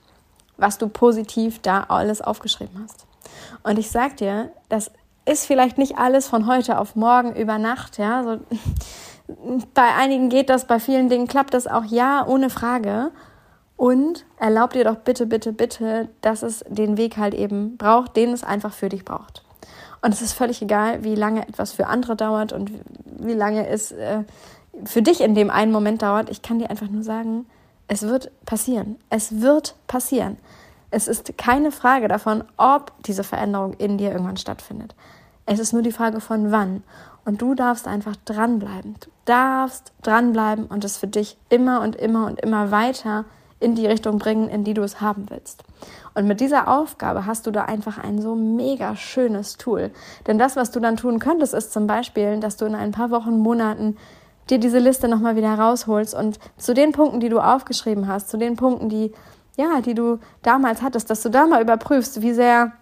was 0.59 0.79
du 0.79 0.89
positiv 0.89 1.61
da 1.61 1.85
alles 1.89 2.21
aufgeschrieben 2.21 2.83
hast. 2.83 3.07
Und 3.63 3.79
ich 3.79 3.91
sag 3.91 4.19
dir, 4.19 4.53
das 4.69 4.91
ist 5.25 5.47
vielleicht 5.47 5.79
nicht 5.79 5.99
alles 5.99 6.29
von 6.29 6.47
heute 6.47 6.79
auf 6.79 6.97
morgen 6.97 7.35
über 7.35 7.59
Nacht, 7.59 7.99
ja. 7.99 8.23
So, 8.25 8.41
bei 9.75 9.95
einigen 9.95 10.29
geht 10.29 10.51
das, 10.51 10.67
bei 10.67 10.79
vielen 10.81 11.09
Dingen 11.09 11.29
klappt 11.29 11.55
das 11.55 11.67
auch, 11.67 11.85
ja, 11.85 12.27
ohne 12.27 12.51
Frage. 12.51 13.11
Und 13.77 14.27
erlaub 14.39 14.75
dir 14.75 14.85
doch 14.85 14.97
bitte, 14.97 15.25
bitte, 15.25 15.55
bitte, 15.55 16.11
dass 16.21 16.43
es 16.43 16.63
den 16.69 16.99
Weg 16.99 17.17
halt 17.17 17.33
eben 17.33 17.79
braucht, 17.79 18.15
den 18.15 18.31
es 18.31 18.45
einfach 18.45 18.75
für 18.75 18.91
dich 18.91 19.07
braucht. 19.07 19.43
Und 20.03 20.15
es 20.15 20.23
ist 20.23 20.33
völlig 20.33 20.63
egal, 20.63 21.05
wie 21.05 21.15
lange 21.15 21.47
etwas 21.47 21.73
für 21.73 21.87
andere 21.87 22.17
dauert 22.17 22.53
und 22.53 22.73
wie 23.05 23.35
lange 23.35 23.67
es 23.69 23.93
äh, 23.93 24.25
für 24.85 25.03
dich 25.03 25.21
in 25.21 25.35
dem 25.35 25.51
einen 25.51 25.73
Moment 25.73 26.03
dauert. 26.03 26.31
Ich 26.31 26.43
kann 26.43 26.59
dir 26.59 26.71
einfach 26.71 26.89
nur 26.89 27.03
sagen, 27.03 27.47
es 27.89 28.03
wird 28.03 28.31
passieren. 28.47 28.97
Es 29.11 29.41
wird 29.41 29.75
passieren. 29.87 30.39
Es 30.91 31.07
ist 31.07 31.37
keine 31.37 31.71
Frage 31.71 32.09
davon, 32.09 32.45
ob 32.57 32.93
diese 33.05 33.25
Veränderung 33.25 33.75
in 33.75 33.99
dir 33.99 34.13
irgendwann 34.13 34.37
stattfindet. 34.37 34.95
Es 35.47 35.59
ist 35.59 35.73
nur 35.73 35.83
die 35.83 35.93
Frage 35.93 36.21
von 36.21 36.51
wann. 36.51 36.83
Und 37.25 37.43
du 37.43 37.55
darfst 37.55 37.87
einfach 37.87 38.17
dranbleiben. 38.25 38.97
Du 39.01 39.11
darfst 39.25 39.93
dranbleiben 40.03 40.67
und 40.67 40.85
es 40.85 40.97
für 40.97 41.07
dich 41.07 41.37
immer 41.49 41.81
und 41.83 41.97
immer 41.97 42.27
und 42.27 42.41
immer 42.41 42.71
weiter 42.71 43.25
in 43.61 43.75
die 43.75 43.87
Richtung 43.87 44.19
bringen, 44.19 44.49
in 44.49 44.65
die 44.65 44.75
du 44.75 44.83
es 44.83 45.01
haben 45.01 45.27
willst. 45.29 45.63
Und 46.15 46.27
mit 46.27 46.41
dieser 46.41 46.67
Aufgabe 46.67 47.27
hast 47.27 47.47
du 47.47 47.51
da 47.51 47.67
einfach 47.67 47.99
ein 47.99 48.21
so 48.21 48.35
mega 48.35 48.97
schönes 48.97 49.57
Tool. 49.57 49.91
Denn 50.27 50.39
das, 50.39 50.57
was 50.57 50.71
du 50.71 50.81
dann 50.81 50.97
tun 50.97 51.19
könntest, 51.19 51.55
ist 51.55 51.73
zum 51.73 51.87
Beispiel, 51.87 52.41
dass 52.41 52.57
du 52.57 52.65
in 52.65 52.75
ein 52.75 52.93
paar 52.93 53.11
Wochen, 53.11 53.39
Monaten 53.39 53.97
dir 54.49 54.59
diese 54.59 54.79
Liste 54.79 55.07
nochmal 55.07 55.37
wieder 55.37 55.55
rausholst 55.55 56.15
und 56.15 56.41
zu 56.57 56.75
den 56.75 56.93
Punkten, 56.93 57.21
die 57.21 57.29
du 57.29 57.39
aufgeschrieben 57.39 58.09
hast, 58.09 58.31
zu 58.31 58.39
den 58.39 58.57
Punkten, 58.57 58.89
die, 58.89 59.13
ja, 59.57 59.81
die 59.81 59.95
du 59.95 60.19
damals 60.43 60.83
hattest, 60.83 61.09
dass 61.11 61.23
du 61.23 61.29
da 61.29 61.47
mal 61.47 61.63
überprüfst, 61.63 62.23
wie 62.23 62.33
sehr 62.33 62.73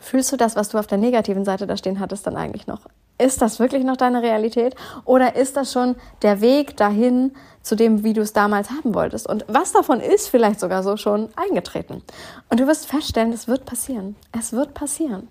Fühlst 0.00 0.32
du 0.32 0.36
das, 0.36 0.56
was 0.56 0.68
du 0.68 0.78
auf 0.78 0.86
der 0.86 0.98
negativen 0.98 1.44
Seite 1.44 1.66
da 1.66 1.76
stehen 1.76 2.00
hattest, 2.00 2.26
dann 2.26 2.36
eigentlich 2.36 2.66
noch? 2.66 2.80
Ist 3.18 3.40
das 3.40 3.58
wirklich 3.58 3.84
noch 3.84 3.96
deine 3.96 4.22
Realität? 4.22 4.74
Oder 5.04 5.36
ist 5.36 5.56
das 5.56 5.72
schon 5.72 5.96
der 6.22 6.40
Weg 6.40 6.76
dahin 6.76 7.32
zu 7.62 7.74
dem, 7.74 8.04
wie 8.04 8.12
du 8.12 8.20
es 8.20 8.34
damals 8.34 8.70
haben 8.70 8.94
wolltest? 8.94 9.26
Und 9.26 9.44
was 9.48 9.72
davon 9.72 10.00
ist 10.00 10.28
vielleicht 10.28 10.60
sogar 10.60 10.82
so 10.82 10.96
schon 10.96 11.30
eingetreten? 11.36 12.02
Und 12.50 12.60
du 12.60 12.66
wirst 12.66 12.86
feststellen, 12.86 13.32
es 13.32 13.48
wird 13.48 13.64
passieren. 13.64 14.16
Es 14.38 14.52
wird 14.52 14.74
passieren. 14.74 15.28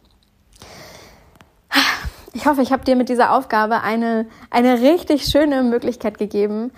Ich 2.34 2.48
hoffe, 2.48 2.62
ich 2.62 2.74
habe 2.74 2.84
dir 2.84 2.96
mit 2.96 3.08
dieser 3.08 3.32
Aufgabe 3.32 3.82
eine, 3.82 4.26
eine 4.50 4.82
richtig 4.82 5.26
schöne 5.26 5.64
Möglichkeit 5.64 6.18
gegeben, 6.18 6.72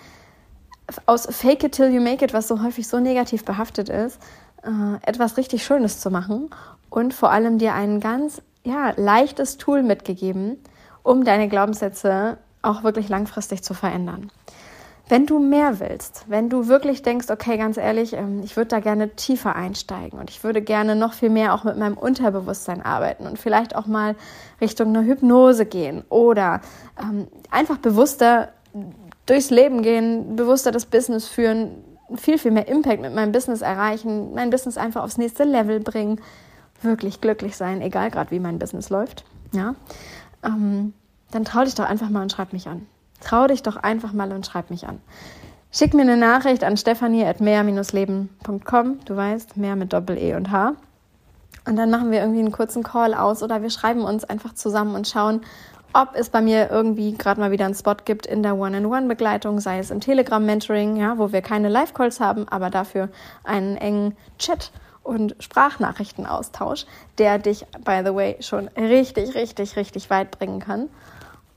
aus 1.04 1.26
Fake 1.30 1.64
it 1.64 1.72
till 1.72 1.88
you 1.88 2.00
make 2.00 2.24
it, 2.24 2.32
was 2.32 2.48
so 2.48 2.62
häufig 2.62 2.86
so 2.86 3.00
negativ 3.00 3.44
behaftet 3.44 3.88
ist, 3.88 4.20
äh, 4.62 4.96
etwas 5.02 5.36
richtig 5.36 5.64
Schönes 5.64 6.00
zu 6.00 6.10
machen 6.10 6.50
und 6.90 7.12
vor 7.12 7.30
allem 7.30 7.58
dir 7.58 7.74
ein 7.74 8.00
ganz 8.00 8.40
ja, 8.64 8.92
leichtes 8.96 9.56
Tool 9.56 9.82
mitgegeben, 9.82 10.58
um 11.08 11.24
deine 11.24 11.48
Glaubenssätze 11.48 12.36
auch 12.60 12.82
wirklich 12.82 13.08
langfristig 13.08 13.62
zu 13.62 13.72
verändern. 13.72 14.30
Wenn 15.08 15.24
du 15.24 15.38
mehr 15.38 15.80
willst, 15.80 16.26
wenn 16.28 16.50
du 16.50 16.68
wirklich 16.68 17.00
denkst, 17.00 17.30
okay, 17.30 17.56
ganz 17.56 17.78
ehrlich, 17.78 18.12
ähm, 18.12 18.42
ich 18.44 18.58
würde 18.58 18.68
da 18.68 18.80
gerne 18.80 19.16
tiefer 19.16 19.56
einsteigen 19.56 20.18
und 20.18 20.28
ich 20.28 20.44
würde 20.44 20.60
gerne 20.60 20.96
noch 20.96 21.14
viel 21.14 21.30
mehr 21.30 21.54
auch 21.54 21.64
mit 21.64 21.78
meinem 21.78 21.96
Unterbewusstsein 21.96 22.82
arbeiten 22.82 23.26
und 23.26 23.38
vielleicht 23.38 23.74
auch 23.74 23.86
mal 23.86 24.16
Richtung 24.60 24.88
einer 24.88 25.02
Hypnose 25.02 25.64
gehen 25.64 26.04
oder 26.10 26.60
ähm, 27.00 27.26
einfach 27.50 27.78
bewusster 27.78 28.50
durchs 29.24 29.48
Leben 29.48 29.80
gehen, 29.80 30.36
bewusster 30.36 30.72
das 30.72 30.84
Business 30.84 31.26
führen, 31.26 31.70
viel, 32.16 32.36
viel 32.36 32.50
mehr 32.50 32.68
Impact 32.68 33.00
mit 33.00 33.14
meinem 33.14 33.32
Business 33.32 33.62
erreichen, 33.62 34.34
mein 34.34 34.50
Business 34.50 34.76
einfach 34.76 35.02
aufs 35.04 35.16
nächste 35.16 35.44
Level 35.44 35.80
bringen, 35.80 36.20
wirklich 36.82 37.22
glücklich 37.22 37.56
sein, 37.56 37.80
egal 37.80 38.10
gerade 38.10 38.30
wie 38.30 38.40
mein 38.40 38.58
Business 38.58 38.90
läuft, 38.90 39.24
ja, 39.52 39.74
ähm, 40.44 40.92
dann 41.30 41.44
trau 41.44 41.64
dich 41.64 41.74
doch 41.74 41.84
einfach 41.84 42.10
mal 42.10 42.22
und 42.22 42.32
schreib 42.32 42.52
mich 42.52 42.68
an. 42.68 42.86
Trau 43.20 43.46
dich 43.46 43.62
doch 43.62 43.76
einfach 43.76 44.12
mal 44.12 44.32
und 44.32 44.46
schreib 44.46 44.70
mich 44.70 44.86
an. 44.86 45.00
Schick 45.70 45.92
mir 45.92 46.02
eine 46.02 46.16
Nachricht 46.16 46.64
an 46.64 46.76
stephanie.mehr-leben.com. 46.76 49.00
Du 49.04 49.16
weißt, 49.16 49.56
mehr 49.56 49.76
mit 49.76 49.92
Doppel-E 49.92 50.34
und 50.34 50.50
H. 50.50 50.72
Und 51.66 51.76
dann 51.76 51.90
machen 51.90 52.10
wir 52.10 52.20
irgendwie 52.20 52.40
einen 52.40 52.52
kurzen 52.52 52.82
Call 52.82 53.12
aus 53.12 53.42
oder 53.42 53.60
wir 53.60 53.68
schreiben 53.68 54.02
uns 54.02 54.24
einfach 54.24 54.54
zusammen 54.54 54.94
und 54.94 55.06
schauen, 55.06 55.42
ob 55.92 56.14
es 56.14 56.30
bei 56.30 56.40
mir 56.40 56.70
irgendwie 56.70 57.12
gerade 57.12 57.40
mal 57.40 57.50
wieder 57.50 57.66
einen 57.66 57.74
Spot 57.74 57.96
gibt 58.04 58.26
in 58.26 58.42
der 58.42 58.56
One-on-One-Begleitung, 58.56 59.60
sei 59.60 59.78
es 59.78 59.90
im 59.90 60.00
Telegram-Mentoring, 60.00 60.96
ja, 60.96 61.18
wo 61.18 61.32
wir 61.32 61.42
keine 61.42 61.68
Live-Calls 61.68 62.20
haben, 62.20 62.48
aber 62.48 62.70
dafür 62.70 63.10
einen 63.44 63.76
engen 63.76 64.16
Chat 64.38 64.72
und 65.02 65.36
Sprachnachrichtenaustausch, 65.38 66.86
der 67.18 67.38
dich, 67.38 67.66
by 67.84 68.00
the 68.04 68.14
way, 68.14 68.36
schon 68.40 68.68
richtig, 68.68 69.34
richtig, 69.34 69.76
richtig 69.76 70.08
weit 70.10 70.38
bringen 70.38 70.60
kann. 70.60 70.88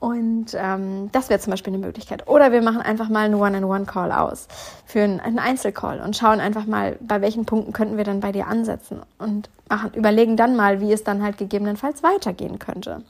Und 0.02 0.48
ähm, 0.56 1.10
das 1.12 1.30
wäre 1.30 1.40
zum 1.40 1.52
Beispiel 1.52 1.72
eine 1.76 1.86
Möglichkeit. 1.86 2.28
Oder 2.28 2.52
wir 2.52 2.64
machen 2.64 2.82
einfach 2.82 3.08
mal 3.08 3.26
einen 3.26 3.36
One-on-One-Call 3.36 4.12
aus 4.12 4.48
für 4.84 5.04
einen, 5.04 5.38
Einzelcall 5.38 6.02
und 6.02 6.18
schauen 6.18 6.40
einfach 6.40 6.66
mal, 6.66 6.98
bei 7.02 7.22
welchen 7.22 7.46
Punkten 7.46 7.72
könnten 7.72 7.98
wir 7.98 8.04
dann 8.04 8.20
bei 8.20 8.32
dir 8.32 8.48
ansetzen 8.48 9.02
und 9.20 9.48
machen, 9.70 9.94
überlegen 9.94 10.38
dann 10.38 10.56
mal, 10.56 10.82
wie 10.82 10.92
es 10.92 11.04
dann 11.04 11.22
halt 11.22 11.38
gegebenenfalls 11.38 12.02
weitergehen 12.02 12.58
könnte. 12.58 13.04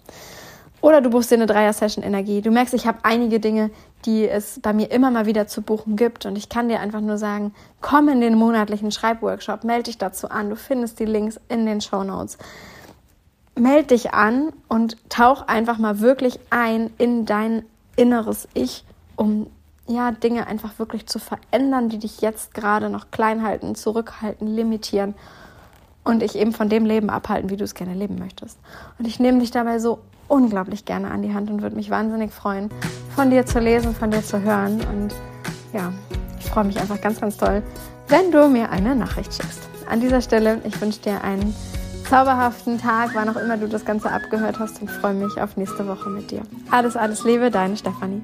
Oder 0.82 1.00
du 1.00 1.12
buchst 1.12 1.32
dir 1.32 1.36
eine 1.36 1.46
Dreier-Session-Energie. 1.46 2.42
Du 2.42 2.52
merkst, 2.52 2.74
ich 2.74 2.86
habe 2.86 2.98
einige 3.04 3.40
Dinge, 3.40 3.70
die 4.04 4.28
es 4.28 4.60
bei 4.60 4.74
mir 4.74 4.92
immer 4.92 5.12
mal 5.12 5.26
wieder 5.26 5.48
zu 5.48 5.62
buchen 5.62 5.96
gibt. 5.96 6.26
Und 6.26 6.38
ich 6.38 6.50
kann 6.50 6.68
dir 6.68 6.82
einfach 6.82 7.00
nur 7.00 7.18
sagen, 7.18 7.54
komm 7.80 8.10
in 8.10 8.20
den 8.20 8.36
monatlichen 8.36 8.92
Schreibworkshop, 8.92 9.64
melde 9.64 9.84
dich 9.84 9.98
dazu 9.98 10.30
an. 10.30 10.50
Du 10.50 10.58
findest 10.58 11.00
die 11.00 11.06
Links 11.06 11.40
in 11.48 11.66
den 11.66 11.80
Show 11.80 12.04
Notes 12.04 12.38
meld 13.56 13.92
dich 13.92 14.14
an 14.14 14.54
und 14.68 14.98
tauch 15.10 15.48
einfach 15.48 15.78
mal 15.78 16.00
wirklich 16.00 16.40
ein 16.50 16.92
in 16.98 17.26
dein 17.26 17.66
inneres 17.96 18.48
Ich, 18.54 18.86
um 19.16 19.48
ja, 19.88 20.12
Dinge 20.12 20.48
einfach 20.48 20.80
wirklich 20.80 21.06
zu 21.08 21.20
verändern, 21.20 21.90
die 21.90 22.00
dich 22.00 22.22
jetzt 22.22 22.54
gerade 22.54 22.90
noch 22.90 23.12
klein 23.12 23.44
halten, 23.44 23.76
zurückhalten, 23.76 24.48
limitieren 24.48 25.16
und 26.04 26.22
dich 26.22 26.36
eben 26.36 26.54
von 26.54 26.70
dem 26.70 26.86
Leben 26.86 27.10
abhalten, 27.10 27.50
wie 27.50 27.58
du 27.58 27.64
es 27.64 27.76
gerne 27.76 27.94
leben 27.94 28.18
möchtest. 28.18 28.58
Und 28.98 29.08
ich 29.08 29.20
nehme 29.20 29.40
dich 29.40 29.52
dabei 29.52 29.80
so 29.80 30.00
unglaublich 30.28 30.86
gerne 30.86 31.12
an 31.12 31.22
die 31.22 31.34
Hand 31.34 31.50
und 31.50 31.62
würde 31.62 31.76
mich 31.76 31.90
wahnsinnig 31.90 32.32
freuen, 32.32 32.70
von 33.16 33.30
dir 33.30 33.46
zu 33.46 33.60
lesen, 33.60 33.94
von 33.94 34.12
dir 34.12 34.24
zu 34.24 34.42
hören. 34.42 34.82
Und 34.82 35.14
ja, 35.74 35.92
ich 36.40 36.46
freue 36.46 36.64
mich 36.64 36.80
einfach 36.80 37.02
ganz, 37.02 37.20
ganz 37.20 37.38
toll, 37.38 37.62
wenn 38.08 38.32
du 38.32 38.48
mir 38.48 38.70
eine 38.70 38.96
Nachricht 38.96 39.34
schickst. 39.34 39.62
An 39.90 40.00
dieser 40.00 40.22
Stelle, 40.22 40.62
ich 40.64 40.80
wünsche 40.80 41.02
dir 41.02 41.22
einen 41.24 41.54
zauberhaften 42.12 42.78
Tag, 42.78 43.12
wann 43.14 43.30
auch 43.30 43.38
immer 43.38 43.56
du 43.56 43.70
das 43.70 43.86
Ganze 43.86 44.12
abgehört 44.12 44.60
hast 44.60 44.82
und 44.82 44.92
freue 44.92 45.14
mich 45.14 45.40
auf 45.40 45.56
nächste 45.56 45.88
Woche 45.88 46.10
mit 46.10 46.30
dir. 46.30 46.42
Alles, 46.70 46.98
alles 46.98 47.24
Liebe, 47.24 47.50
deine 47.50 47.78
Stefanie. 47.78 48.22